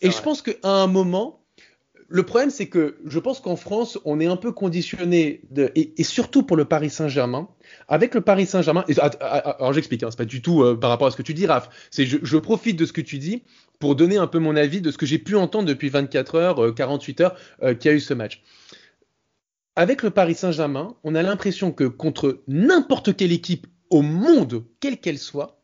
[0.02, 1.38] et je pense qu'à un moment,
[2.12, 5.41] le problème, c'est que je pense qu'en France, on est un peu conditionné,
[5.76, 7.48] et, surtout pour le Paris Saint-Germain,
[7.88, 8.84] avec le Paris Saint-Germain.
[8.98, 11.45] Alors j'explique, hein, c'est pas du tout euh, par rapport à ce que tu dis,
[11.45, 11.69] Raph.
[11.91, 13.43] C'est je, profite de ce que tu dis
[13.78, 16.76] pour donner un peu mon avis de ce que j'ai pu entendre depuis 24 heures,
[16.76, 18.41] 48 euh, heures euh, qu'il y a eu ce match.
[19.76, 24.98] Avec le Paris Saint-Germain, on a l'impression que contre n'importe quelle équipe au monde, quelle
[24.98, 25.62] qu'elle soit,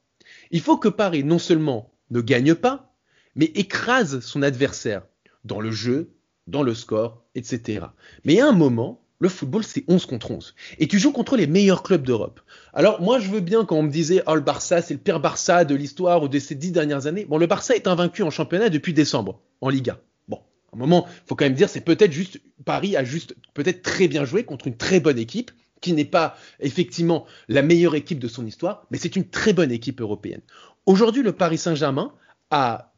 [0.51, 2.95] il faut que Paris non seulement ne gagne pas,
[3.35, 5.01] mais écrase son adversaire
[5.43, 6.14] dans le jeu,
[6.47, 7.87] dans le score, etc.
[8.23, 10.55] Mais à un moment, le football, c'est 11 contre 11.
[10.79, 12.41] Et tu joues contre les meilleurs clubs d'Europe.
[12.73, 15.19] Alors, moi, je veux bien quand on me disait, oh, le Barça, c'est le pire
[15.19, 17.25] Barça de l'histoire ou de ces dix dernières années.
[17.25, 19.99] Bon, le Barça est invaincu en championnat depuis décembre, en Liga.
[20.27, 20.37] Bon,
[20.71, 23.81] à un moment, il faut quand même dire, c'est peut-être juste, Paris a juste, peut-être
[23.81, 28.19] très bien joué contre une très bonne équipe, qui n'est pas effectivement la meilleure équipe
[28.19, 30.41] de son histoire, mais c'est une très bonne équipe européenne.
[30.85, 32.13] Aujourd'hui, le Paris Saint-Germain
[32.49, 32.93] a,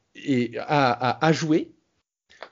[0.59, 1.71] a, a joué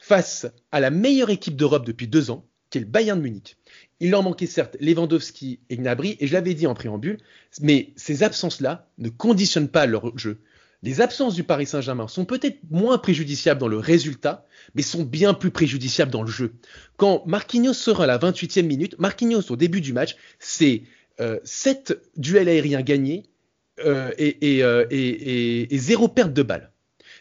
[0.06, 3.58] face à la meilleure équipe d'Europe depuis deux ans, qui est le Bayern de Munich.
[4.00, 7.18] Il leur manquait certes Lewandowski et Gnabry, et je l'avais dit en préambule,
[7.60, 10.41] mais ces absences-là ne conditionnent pas leur jeu.
[10.84, 15.34] Les absences du Paris Saint-Germain sont peut-être moins préjudiciables dans le résultat, mais sont bien
[15.34, 16.54] plus préjudiciables dans le jeu.
[16.98, 20.84] Quand Marquinhos sera à la 28e minute, Marquinhos au début du match, c'est
[21.20, 23.24] euh, 7 duels aériens gagnés
[23.84, 26.72] euh, et, euh, et, et, zéro perte de balle.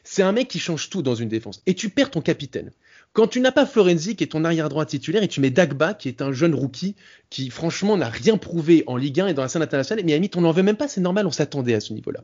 [0.04, 1.62] C'est un mec qui change tout dans une défense.
[1.66, 2.70] Et tu perds ton capitaine.
[3.14, 5.94] Quand tu n'as pas Florenzi, qui est ton arrière droit titulaire, et tu mets Dagba,
[5.94, 6.94] qui est un jeune rookie,
[7.30, 10.20] qui franchement n'a rien prouvé en Ligue 1 et dans la scène internationale, mais à
[10.36, 12.22] on n'en veut même pas, c'est normal, on s'attendait à ce niveau-là.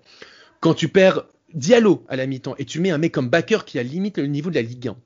[0.61, 3.79] Quand tu perds Diallo à la mi-temps, et tu mets un mec comme Baker qui
[3.79, 4.97] a limite le niveau de la Ligue 1,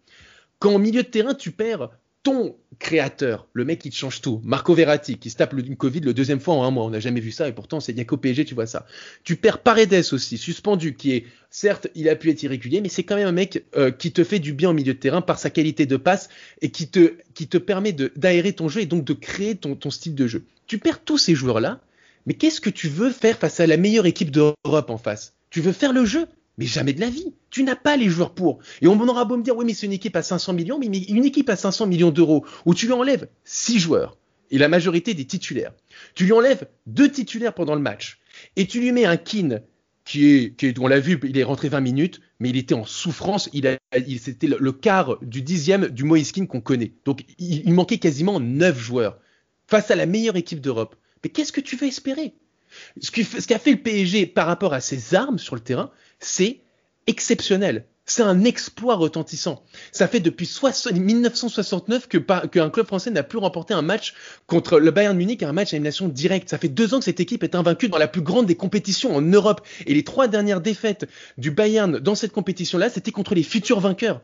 [0.58, 1.90] quand au milieu de terrain, tu perds
[2.24, 6.00] ton créateur, le mec qui te change tout, Marco Verratti, qui se tape le Covid
[6.00, 8.04] le deuxième fois en un mois, on n'a jamais vu ça, et pourtant c'est bien
[8.04, 8.86] qu'au PSG tu vois ça.
[9.22, 13.04] Tu perds Paredes aussi, suspendu, qui est, certes, il a pu être irrégulier, mais c'est
[13.04, 15.38] quand même un mec euh, qui te fait du bien au milieu de terrain par
[15.38, 16.30] sa qualité de passe
[16.62, 19.90] et qui te, qui te permet d'aérer ton jeu et donc de créer ton, ton
[19.90, 20.44] style de jeu.
[20.66, 21.80] Tu perds tous ces joueurs-là,
[22.26, 25.34] mais qu'est-ce que tu veux faire face à la meilleure équipe d'Europe en face?
[25.50, 26.26] Tu veux faire le jeu?
[26.58, 27.34] Mais jamais de la vie.
[27.50, 28.58] Tu n'as pas les joueurs pour.
[28.80, 30.86] Et on aura beau me dire, oui, mais c'est une équipe à 500 millions, mais
[30.86, 34.16] une équipe à 500 millions d'euros, où tu lui enlèves 6 joueurs,
[34.50, 35.72] et la majorité des titulaires.
[36.14, 38.20] Tu lui enlèves deux titulaires pendant le match,
[38.56, 39.60] et tu lui mets un kin
[40.04, 43.48] qui est, on l'a vu, il est rentré 20 minutes, mais il était en souffrance.
[43.54, 43.78] Il,
[44.20, 46.92] c'était le, quart du dixième du Moiskin qu'on connaît.
[47.06, 49.18] Donc, il, il, manquait quasiment 9 joueurs
[49.66, 50.96] face à la meilleure équipe d'Europe.
[51.22, 52.34] Mais qu'est-ce que tu veux espérer?
[53.00, 56.60] Ce, qu'a fait le PSG par rapport à ses armes sur le terrain, c'est
[57.06, 57.86] exceptionnel.
[58.06, 59.62] C'est un exploit retentissant.
[59.90, 60.46] Ça fait depuis
[60.92, 64.14] 1969 que qu'un club français n'a plus remporté un match
[64.46, 66.50] contre le Bayern Munich, un match à élimination directe.
[66.50, 69.16] Ça fait deux ans que cette équipe est invaincue dans la plus grande des compétitions
[69.16, 69.66] en Europe.
[69.86, 71.08] Et les trois dernières défaites
[71.38, 74.20] du Bayern dans cette compétition-là, c'était contre les futurs vainqueurs.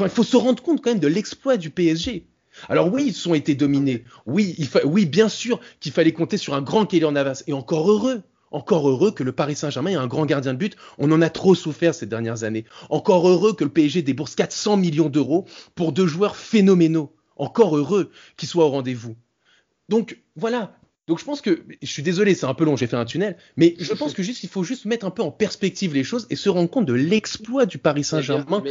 [0.00, 2.26] Il faut se rendre compte quand même de l'exploit du PSG.
[2.68, 4.04] Alors oui, ils ont été dominés.
[4.26, 7.42] Oui, il oui, bien sûr qu'il fallait compter sur un grand Kylian Navas.
[7.46, 8.22] Et encore heureux.
[8.52, 10.76] Encore heureux que le Paris Saint-Germain ait un grand gardien de but.
[10.98, 12.64] On en a trop souffert ces dernières années.
[12.88, 17.14] Encore heureux que le PSG débourse 400 millions d'euros pour deux joueurs phénoménaux.
[17.36, 19.14] Encore heureux qu'ils soient au rendez-vous.
[19.88, 20.76] Donc voilà.
[21.06, 23.36] Donc je pense que, je suis désolé, c'est un peu long, j'ai fait un tunnel,
[23.56, 26.28] mais je pense que juste il faut juste mettre un peu en perspective les choses
[26.30, 28.62] et se rendre compte de l'exploit du Paris Saint-Germain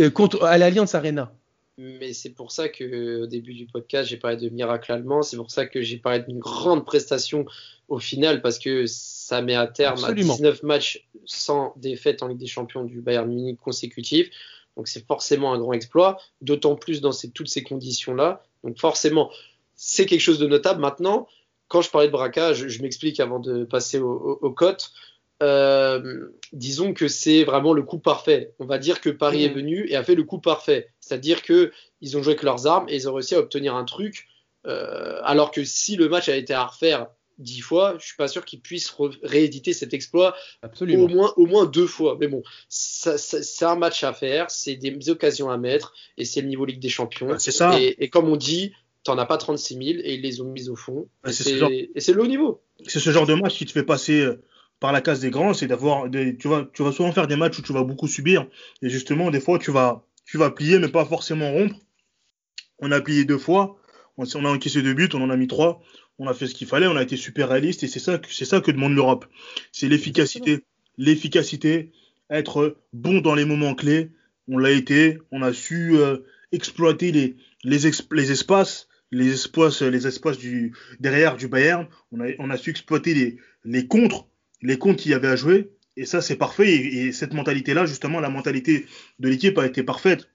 [0.00, 1.32] euh, contre à l'Alliance Arena.
[1.76, 5.22] Mais c'est pour ça que au début du podcast, j'ai parlé de miracle allemand.
[5.22, 7.46] C'est pour ça que j'ai parlé d'une grande prestation
[7.88, 12.38] au final, parce que ça met à terme à 19 matchs sans défaite en Ligue
[12.38, 14.30] des Champions du Bayern Munich consécutif.
[14.76, 18.44] Donc c'est forcément un grand exploit, d'autant plus dans ces, toutes ces conditions-là.
[18.62, 19.30] Donc forcément,
[19.74, 20.80] c'est quelque chose de notable.
[20.80, 21.26] Maintenant,
[21.68, 24.92] quand je parlais de braquage, je, m'explique avant de passer aux cotes.
[25.42, 28.54] Euh, disons que c'est vraiment le coup parfait.
[28.58, 29.54] On va dire que Paris est mmh.
[29.54, 30.88] venu et a fait le coup parfait.
[31.00, 34.26] C'est-à-dire qu'ils ont joué avec leurs armes et ils ont réussi à obtenir un truc.
[34.66, 38.28] Euh, alors que si le match a été à refaire dix fois, je suis pas
[38.28, 40.36] sûr qu'ils puissent rééditer cet exploit
[40.80, 42.16] au moins, au moins deux fois.
[42.20, 46.48] Mais bon, c'est un match à faire, c'est des occasions à mettre et c'est le
[46.48, 47.36] niveau Ligue des Champions.
[47.38, 47.78] c'est ça.
[47.80, 50.76] Et, comme on dit, t'en as pas 36 000 et ils les ont mis au
[50.76, 51.08] fond.
[51.26, 52.62] et c'est le haut niveau.
[52.86, 54.42] C'est ce genre de match qui te fait passer euh,
[54.84, 57.58] par la case des grands, c'est d'avoir tu vas tu vas souvent faire des matchs
[57.58, 58.46] où tu vas beaucoup subir
[58.82, 61.76] et justement des fois tu vas tu vas plier mais pas forcément rompre.
[62.80, 63.78] On a plié deux fois,
[64.18, 65.80] on, a encaissé deux buts, on en a mis trois,
[66.18, 68.44] on a fait ce qu'il fallait, on a été super réaliste et c'est ça c'est
[68.44, 69.24] ça que demande l'Europe.
[69.72, 70.66] C'est l'efficacité,
[70.98, 71.90] l'efficacité,
[72.28, 74.10] être bon dans les moments clés.
[74.48, 76.18] On l'a été, on a su euh,
[76.52, 77.78] exploiter les les,
[78.12, 81.86] les espaces les espaces, les espaces du, derrière du Bayern.
[82.12, 84.26] On a, on a su exploiter les, les contres
[84.64, 85.70] les comptes qu'il y avait à jouer.
[85.96, 86.74] Et ça, c'est parfait.
[86.74, 88.86] Et, cette mentalité-là, justement, la mentalité
[89.20, 90.28] de l'équipe a été parfaite.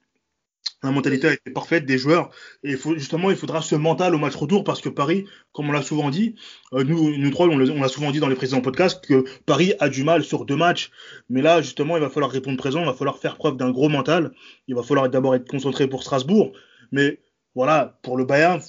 [0.82, 2.30] La mentalité a été parfaite des joueurs.
[2.62, 5.82] Et justement, il faudra ce mental au match retour parce que Paris, comme on l'a
[5.82, 6.36] souvent dit,
[6.72, 9.90] euh, nous, nous trois, on l'a souvent dit dans les précédents podcasts, que Paris a
[9.90, 10.90] du mal sur deux matchs.
[11.28, 12.80] Mais là, justement, il va falloir répondre présent.
[12.80, 14.32] Il va falloir faire preuve d'un gros mental.
[14.68, 16.52] Il va falloir d'abord être concentré pour Strasbourg.
[16.92, 17.20] Mais
[17.54, 18.62] voilà, pour le Bayern,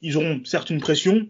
[0.00, 1.28] ils auront certes une pression.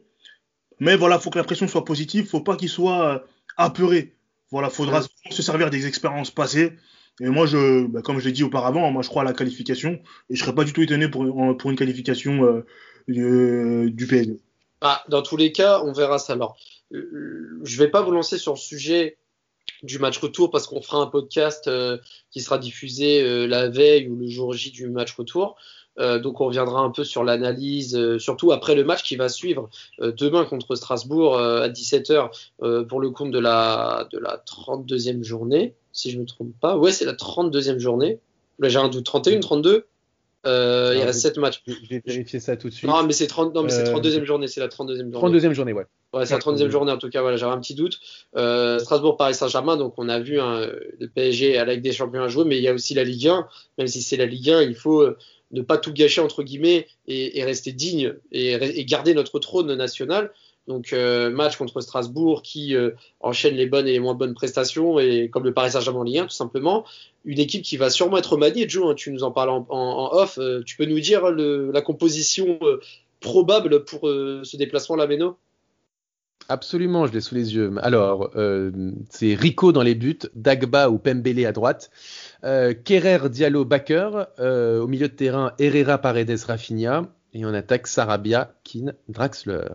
[0.79, 2.29] Mais voilà, faut que la pression soit positive.
[2.29, 3.25] Faut pas qu'il soit
[3.59, 4.15] apeuré.
[4.51, 6.73] Voilà, faudra se servir des expériences passées.
[7.21, 10.01] Et moi, je, bah, comme je l'ai dit auparavant, moi je crois à la qualification
[10.31, 12.65] et je serais pas du tout étonné pour, pour une qualification
[13.09, 14.39] euh, du PSG.
[14.81, 16.35] Ah, dans tous les cas, on verra ça.
[16.35, 16.57] Alors,
[16.95, 19.19] euh, je vais pas vous lancer sur le sujet
[19.83, 21.99] du match retour parce qu'on fera un podcast euh,
[22.31, 25.57] qui sera diffusé la veille ou le jour J du match retour.
[25.99, 29.29] Euh, donc on reviendra un peu sur l'analyse, euh, surtout après le match qui va
[29.29, 29.69] suivre
[30.01, 35.75] euh, demain contre Strasbourg à 17h pour le compte de la, de la 32e journée,
[35.93, 36.77] si je ne me trompe pas.
[36.77, 38.21] Ouais, c'est la 32e journée.
[38.59, 39.05] Là, j'ai un doute.
[39.05, 39.87] 31, 32
[40.45, 41.63] il reste 7 matchs.
[41.67, 42.89] Je vais vérifier ça tout de suite.
[42.89, 45.39] Non, mais c'est 30, non, mais c'est 32e journée, c'est la 32e journée.
[45.39, 45.85] 32e journée, ouais.
[46.15, 48.01] Ouais, c'est la 32e journée en tout cas, voilà, j'avais un petit doute.
[48.35, 50.67] Strasbourg, Paris Saint-Germain, donc on a vu hein,
[50.99, 53.05] le PSG à la Ligue des Champions à jouer, mais il y a aussi la
[53.05, 53.47] Ligue 1.
[53.77, 55.05] Même si c'est la Ligue 1, il faut
[55.51, 60.33] ne pas tout gâcher entre guillemets et, rester digne et, garder notre trône national.
[60.67, 64.99] Donc euh, match contre Strasbourg qui euh, enchaîne les bonnes et les moins bonnes prestations
[64.99, 66.85] et comme le Paris Saint-Germain en Ligue 1 tout simplement.
[67.25, 68.69] Une équipe qui va sûrement être remaniée.
[68.69, 70.39] Joe, hein, tu nous en parles en, off.
[70.39, 72.59] Euh, tu peux nous dire la composition
[73.21, 75.39] probable pour ce déplacement à la Méno
[76.49, 77.73] Absolument, je l'ai sous les yeux.
[77.83, 78.31] Alors,
[79.11, 81.91] c'est Rico dans les buts, Dagba ou Pembele à droite.
[82.45, 84.25] Euh, Kerrer, Diallo, Baker.
[84.39, 87.07] Euh, au milieu de terrain, Herrera, Paredes, Rafinha.
[87.35, 89.69] Et on attaque Sarabia, Keane, Draxler.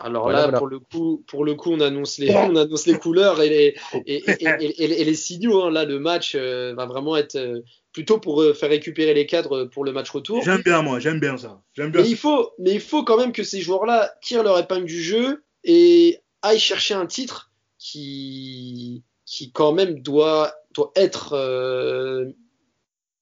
[0.00, 3.42] Alors là, pour le coup, pour le coup, on annonce les, on annonce les couleurs
[3.42, 3.74] et les,
[4.06, 5.62] et, et, et, les signaux.
[5.62, 5.70] Hein.
[5.70, 7.60] Là, le match euh, va vraiment être euh,
[7.92, 10.42] plutôt pour euh, faire récupérer les cadres pour le match retour.
[10.42, 11.60] J'aime bien, moi, j'aime bien ça.
[11.74, 12.00] J'aime bien.
[12.00, 15.02] Mais il faut, mais il faut quand même que ces joueurs-là tirent leur épingle du
[15.02, 22.26] jeu et aillent chercher un titre qui, qui quand même doit, doit être euh,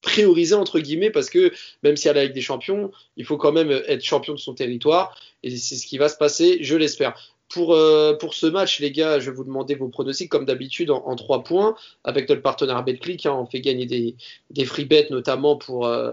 [0.01, 1.51] priorisé entre guillemets parce que
[1.83, 4.39] même si elle a la Ligue des Champions, il faut quand même être champion de
[4.39, 7.15] son territoire et c'est ce qui va se passer, je l'espère.
[7.49, 10.91] pour, euh, pour ce match, les gars, je vais vous demander vos pronostics comme d'habitude
[10.91, 13.25] en, en 3 points avec notre partenaire BetClick.
[13.25, 14.15] Hein, on fait gagner des,
[14.51, 16.11] des free bets notamment pour, euh,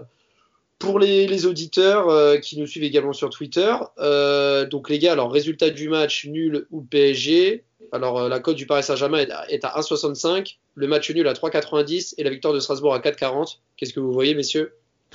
[0.79, 3.73] pour les, les auditeurs euh, qui nous suivent également sur Twitter.
[3.99, 7.63] Euh, donc les gars, alors résultat du match nul ou PSG.
[7.91, 11.27] Alors euh, la cote du Paris Saint-Germain est, à- est à 1,65, le match nul
[11.27, 13.57] à 3,90 et la victoire de Strasbourg à 4,40.
[13.77, 14.73] Qu'est-ce que vous voyez, messieurs?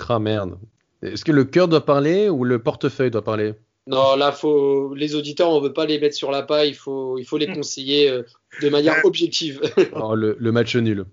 [0.09, 0.59] Ah merde.
[1.03, 3.55] Est-ce que le cœur doit parler ou le portefeuille doit parler?
[3.89, 7.19] Non, là, faut les auditeurs, on veut pas les mettre sur la paille, il faut,
[7.19, 8.23] il faut les conseiller euh,
[8.63, 9.61] de manière objective.
[9.95, 11.05] Oh, le, le match nul.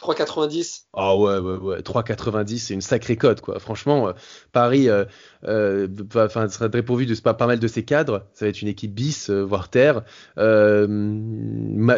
[0.00, 0.82] 3,90.
[0.92, 1.80] Ah ouais, ouais, ouais.
[1.80, 3.58] 3,90, c'est une sacrée cote, quoi.
[3.58, 4.12] Franchement, euh,
[4.52, 5.06] Paris euh,
[5.44, 8.26] euh, va- enfin, sera dépourvu de pas, mal de ses cadres.
[8.34, 10.02] Ça va être une équipe bis, euh, voire terre.
[10.36, 10.86] Euh,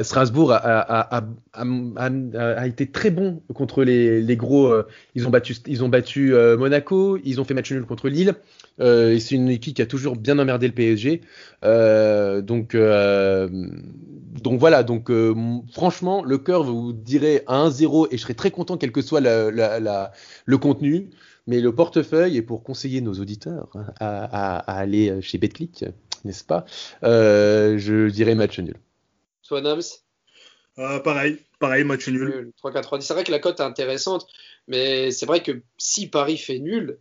[0.02, 4.68] Strasbourg a, a, été très bon contre les, gros.
[4.68, 4.86] euh,
[5.16, 5.30] ils ont
[5.88, 8.36] battu, euh, Monaco, ils ont fait match nul contre Lille.
[8.80, 11.20] Euh, et c'est une équipe qui a toujours bien emmerdé le PSG.
[11.64, 13.48] Euh, donc, euh,
[14.42, 14.82] donc voilà.
[14.82, 15.34] Donc euh,
[15.72, 19.20] franchement, le cœur vous dirait à 1-0 et je serais très content quel que soit
[19.20, 20.12] la- la- la-
[20.44, 21.10] le contenu.
[21.46, 23.68] Mais le portefeuille est pour conseiller nos auditeurs
[24.00, 25.84] à, à- à aller chez BetClick,
[26.24, 26.66] n'est-ce pas?
[27.04, 28.76] Euh, Je dirais match nul.
[29.46, 29.80] Toi, Nams
[30.78, 32.24] Euh, pareil, pareil, match nul.
[32.28, 32.52] Nul.
[32.62, 33.00] 3,90.
[33.00, 34.26] C'est vrai que la cote est intéressante,
[34.68, 36.98] mais c'est vrai que si Paris fait nul,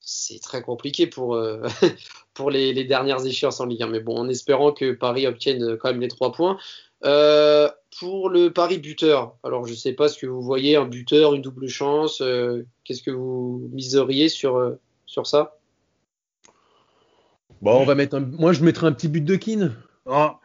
[0.00, 1.62] c'est très compliqué pour, euh,
[2.50, 3.88] les, dernières échéances en Ligue 1.
[3.88, 6.58] Mais bon, en espérant que Paris obtienne euh, quand même les 3 points.
[7.04, 11.34] Euh, pour le Paris buteur, alors je sais pas ce que vous voyez, un buteur,
[11.34, 12.22] une double chance,
[12.84, 14.76] qu'est-ce que vous miseriez sur,
[15.24, 15.56] ça?
[17.62, 18.20] Bon, on va mettre un...
[18.20, 19.74] Moi, je mettrais un petit but de Keane.
[20.12, 20.40] Ah,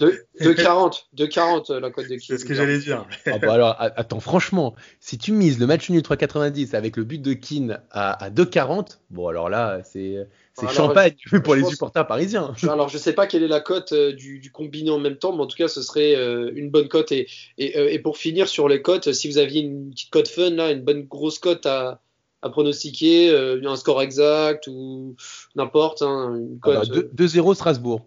[0.00, 3.06] De, de 40, de 40 euh, la cote de c'est ce que j'allais dire.
[3.26, 7.20] Ah bah alors, attends, franchement, si tu mises le match nul 3,90 avec le but
[7.20, 11.66] de Keane à, à 2,40, bon, alors là, c'est c'est Alors, champagne pour je les
[11.66, 12.54] supporters parisiens.
[12.62, 15.34] Alors, je sais pas quelle est la cote euh, du, du combiné en même temps,
[15.34, 17.10] mais en tout cas, ce serait euh, une bonne cote.
[17.12, 17.26] Et,
[17.58, 20.50] et, euh, et pour finir sur les cotes, si vous aviez une petite cote fun,
[20.50, 22.00] là, une bonne grosse cote à,
[22.42, 25.16] à pronostiquer, euh, un score exact ou
[25.54, 26.90] n'importe, hein, une Ah bah, cote.
[27.14, 28.06] deux- 2-0 Strasbourg.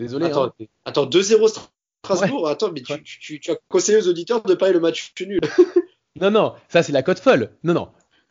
[0.00, 0.26] Désolé.
[0.26, 0.64] Attends, hein.
[0.84, 1.48] Attends, 2-0
[2.02, 3.02] Strasbourg Attends, mais tu, Ouais.
[3.04, 5.40] tu, tu, tu as conseillé aux auditeurs de ne pas aller le match nul.
[6.20, 7.56] Non, non, ça c'est la cote folle.
[7.62, 7.88] Non, non.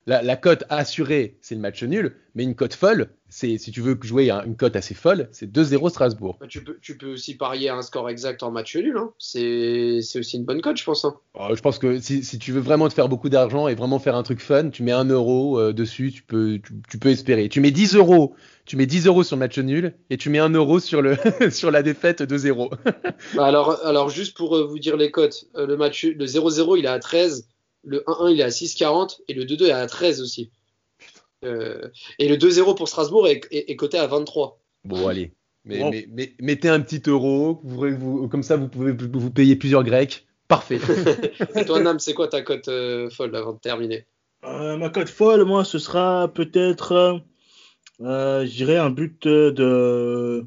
[0.09, 3.79] La, la cote assurée, c'est le match nul, mais une cote folle, c'est si tu
[3.79, 6.37] veux jouer à une cote assez folle, c'est 2-0 Strasbourg.
[6.41, 8.97] Bah, tu, peux, tu peux aussi parier à un score exact en match nul.
[8.97, 9.11] Hein.
[9.19, 11.05] C'est aussi une bonne cote, je pense.
[11.05, 11.15] hein.
[11.39, 13.99] Euh, je pense que si, si tu veux vraiment te faire beaucoup d'argent et vraiment
[13.99, 17.09] faire un truc fun, tu mets 1 euro euh, dessus, tu peux, tu, tu peux
[17.09, 17.47] espérer.
[17.47, 18.33] Tu mets 10 euros,
[18.65, 21.17] tu mets 10 euros sur le match nul et tu mets 1 euro sur, le,
[21.51, 22.71] sur la défaite de 0.
[23.35, 26.79] Bah, alors, alors, juste pour euh, vous dire les cotes, euh, le match, le 0-0,
[26.79, 27.47] il est à 13,
[27.83, 30.51] le 1-1, il est à 6,40 et le 2-2 est à 13 aussi.
[31.45, 31.87] Euh,
[32.19, 34.59] et le 2-0 pour Strasbourg est, est- est coté à 23.
[34.83, 35.33] Bon, allez.
[35.65, 35.89] Mais, Bon.
[35.91, 39.55] mais- mais- mettez un petit euro, vous, vous- comme ça vous pouvez vous, vous payer
[39.55, 40.25] plusieurs grecs.
[40.47, 40.79] Parfait.
[41.55, 44.05] Et toi, Nam, c'est quoi ta cote euh, folle avant de terminer?
[44.45, 47.21] Euh, ma cote folle, moi, ce sera peut-être,
[48.01, 50.45] euh, dirais un but de,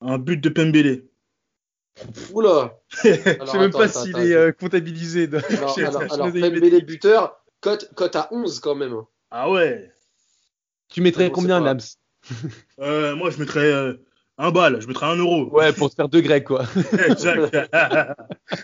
[0.00, 1.04] un but de Pembele.
[2.32, 2.74] Oula
[3.04, 3.08] Je
[3.46, 5.26] sais même pas s'il est euh, comptabilisé.
[5.26, 8.96] de- Alors, alors, alors nos amis Pembele buteur, cote, cote à 11 quand même.
[9.30, 9.90] Ah ouais.
[10.88, 11.80] Tu mettrais Bon, combien, Nams
[12.80, 13.94] Euh, moi, je mettrais euh,
[14.38, 15.44] un bal, je mettrais un euro.
[15.50, 16.64] Ouais, pour se faire deux grecs, quoi.
[17.06, 17.56] exact.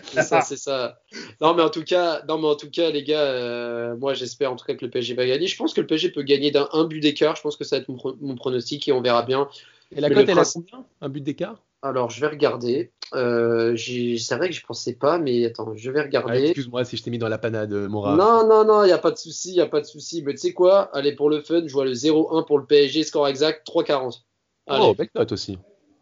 [0.03, 0.99] C'est ça, c'est ça.
[1.39, 4.51] Non, mais en tout cas, non, mais en tout cas, les gars, euh, moi, j'espère
[4.51, 5.47] en tout cas que le PSG va gagner.
[5.47, 7.35] Je pense que le PSG peut gagner d'un un but d'écart.
[7.35, 9.47] Je pense que ça va être mon, pro- mon pronostic et on verra bien.
[9.91, 12.91] Et la cote, le elle a combien Un but d'écart Alors, je vais regarder.
[13.13, 16.39] Euh, c'est vrai que je pensais pas, mais attends, je vais Ah, regarder.
[16.47, 18.15] Excuse-moi si je t'ai mis dans la panade, Mora.
[18.15, 20.21] non, non, non, il n'y a pas de souci, il n'y a pas de souci.
[20.23, 20.89] Mais tu sais quoi?
[20.95, 24.23] Allez, pour le fun, je vois le 0-1 pour le PSG, score exact 3-40.
[24.67, 25.57] Allez, Oh, belle cote aussi.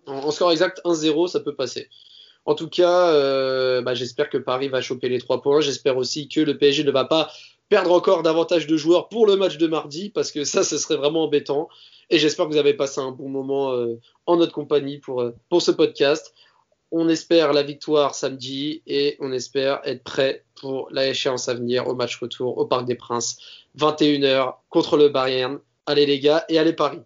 [0.07, 1.87] en, en score exact 1-0, ça peut passer.
[2.45, 5.61] En tout cas, euh, bah, j'espère que Paris va choper les 3 points.
[5.61, 7.31] J'espère aussi que le PSG ne va pas
[7.69, 10.97] perdre encore davantage de joueurs pour le match de mardi, parce que ça, ce serait
[10.97, 11.67] vraiment embêtant.
[12.11, 15.35] Et j'espère que vous avez passé un bon moment euh, en notre compagnie pour, euh,
[15.49, 16.33] pour ce podcast.
[16.91, 21.87] On espère la victoire samedi et on espère être prêt pour la échéance à venir
[21.87, 23.37] au match retour au Parc des Princes,
[23.79, 25.59] 21h contre le Bayern.
[25.87, 27.01] Allez les gars et allez Paris.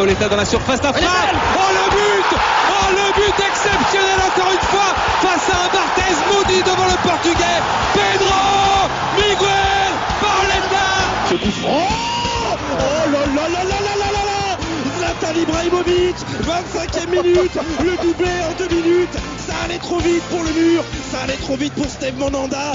[0.00, 1.04] Pauletta dans la surface d'affaire.
[1.04, 2.38] Oh le but.
[2.70, 7.60] Oh le but exceptionnel encore une fois face à un Barthez maudit devant le portugais.
[7.92, 9.92] Pedro Miguel
[10.22, 10.88] Pauletta
[11.28, 11.88] Ce coup franc.
[12.32, 14.56] Oh là là là là là là là là.
[14.96, 16.16] Zlatan Ibrahimovic
[16.48, 17.58] 25e minute.
[17.84, 19.18] Le doublé en deux minutes.
[19.36, 20.82] Ça allait trop vite pour le mur.
[21.12, 22.72] Ça allait trop vite pour Steve Monanda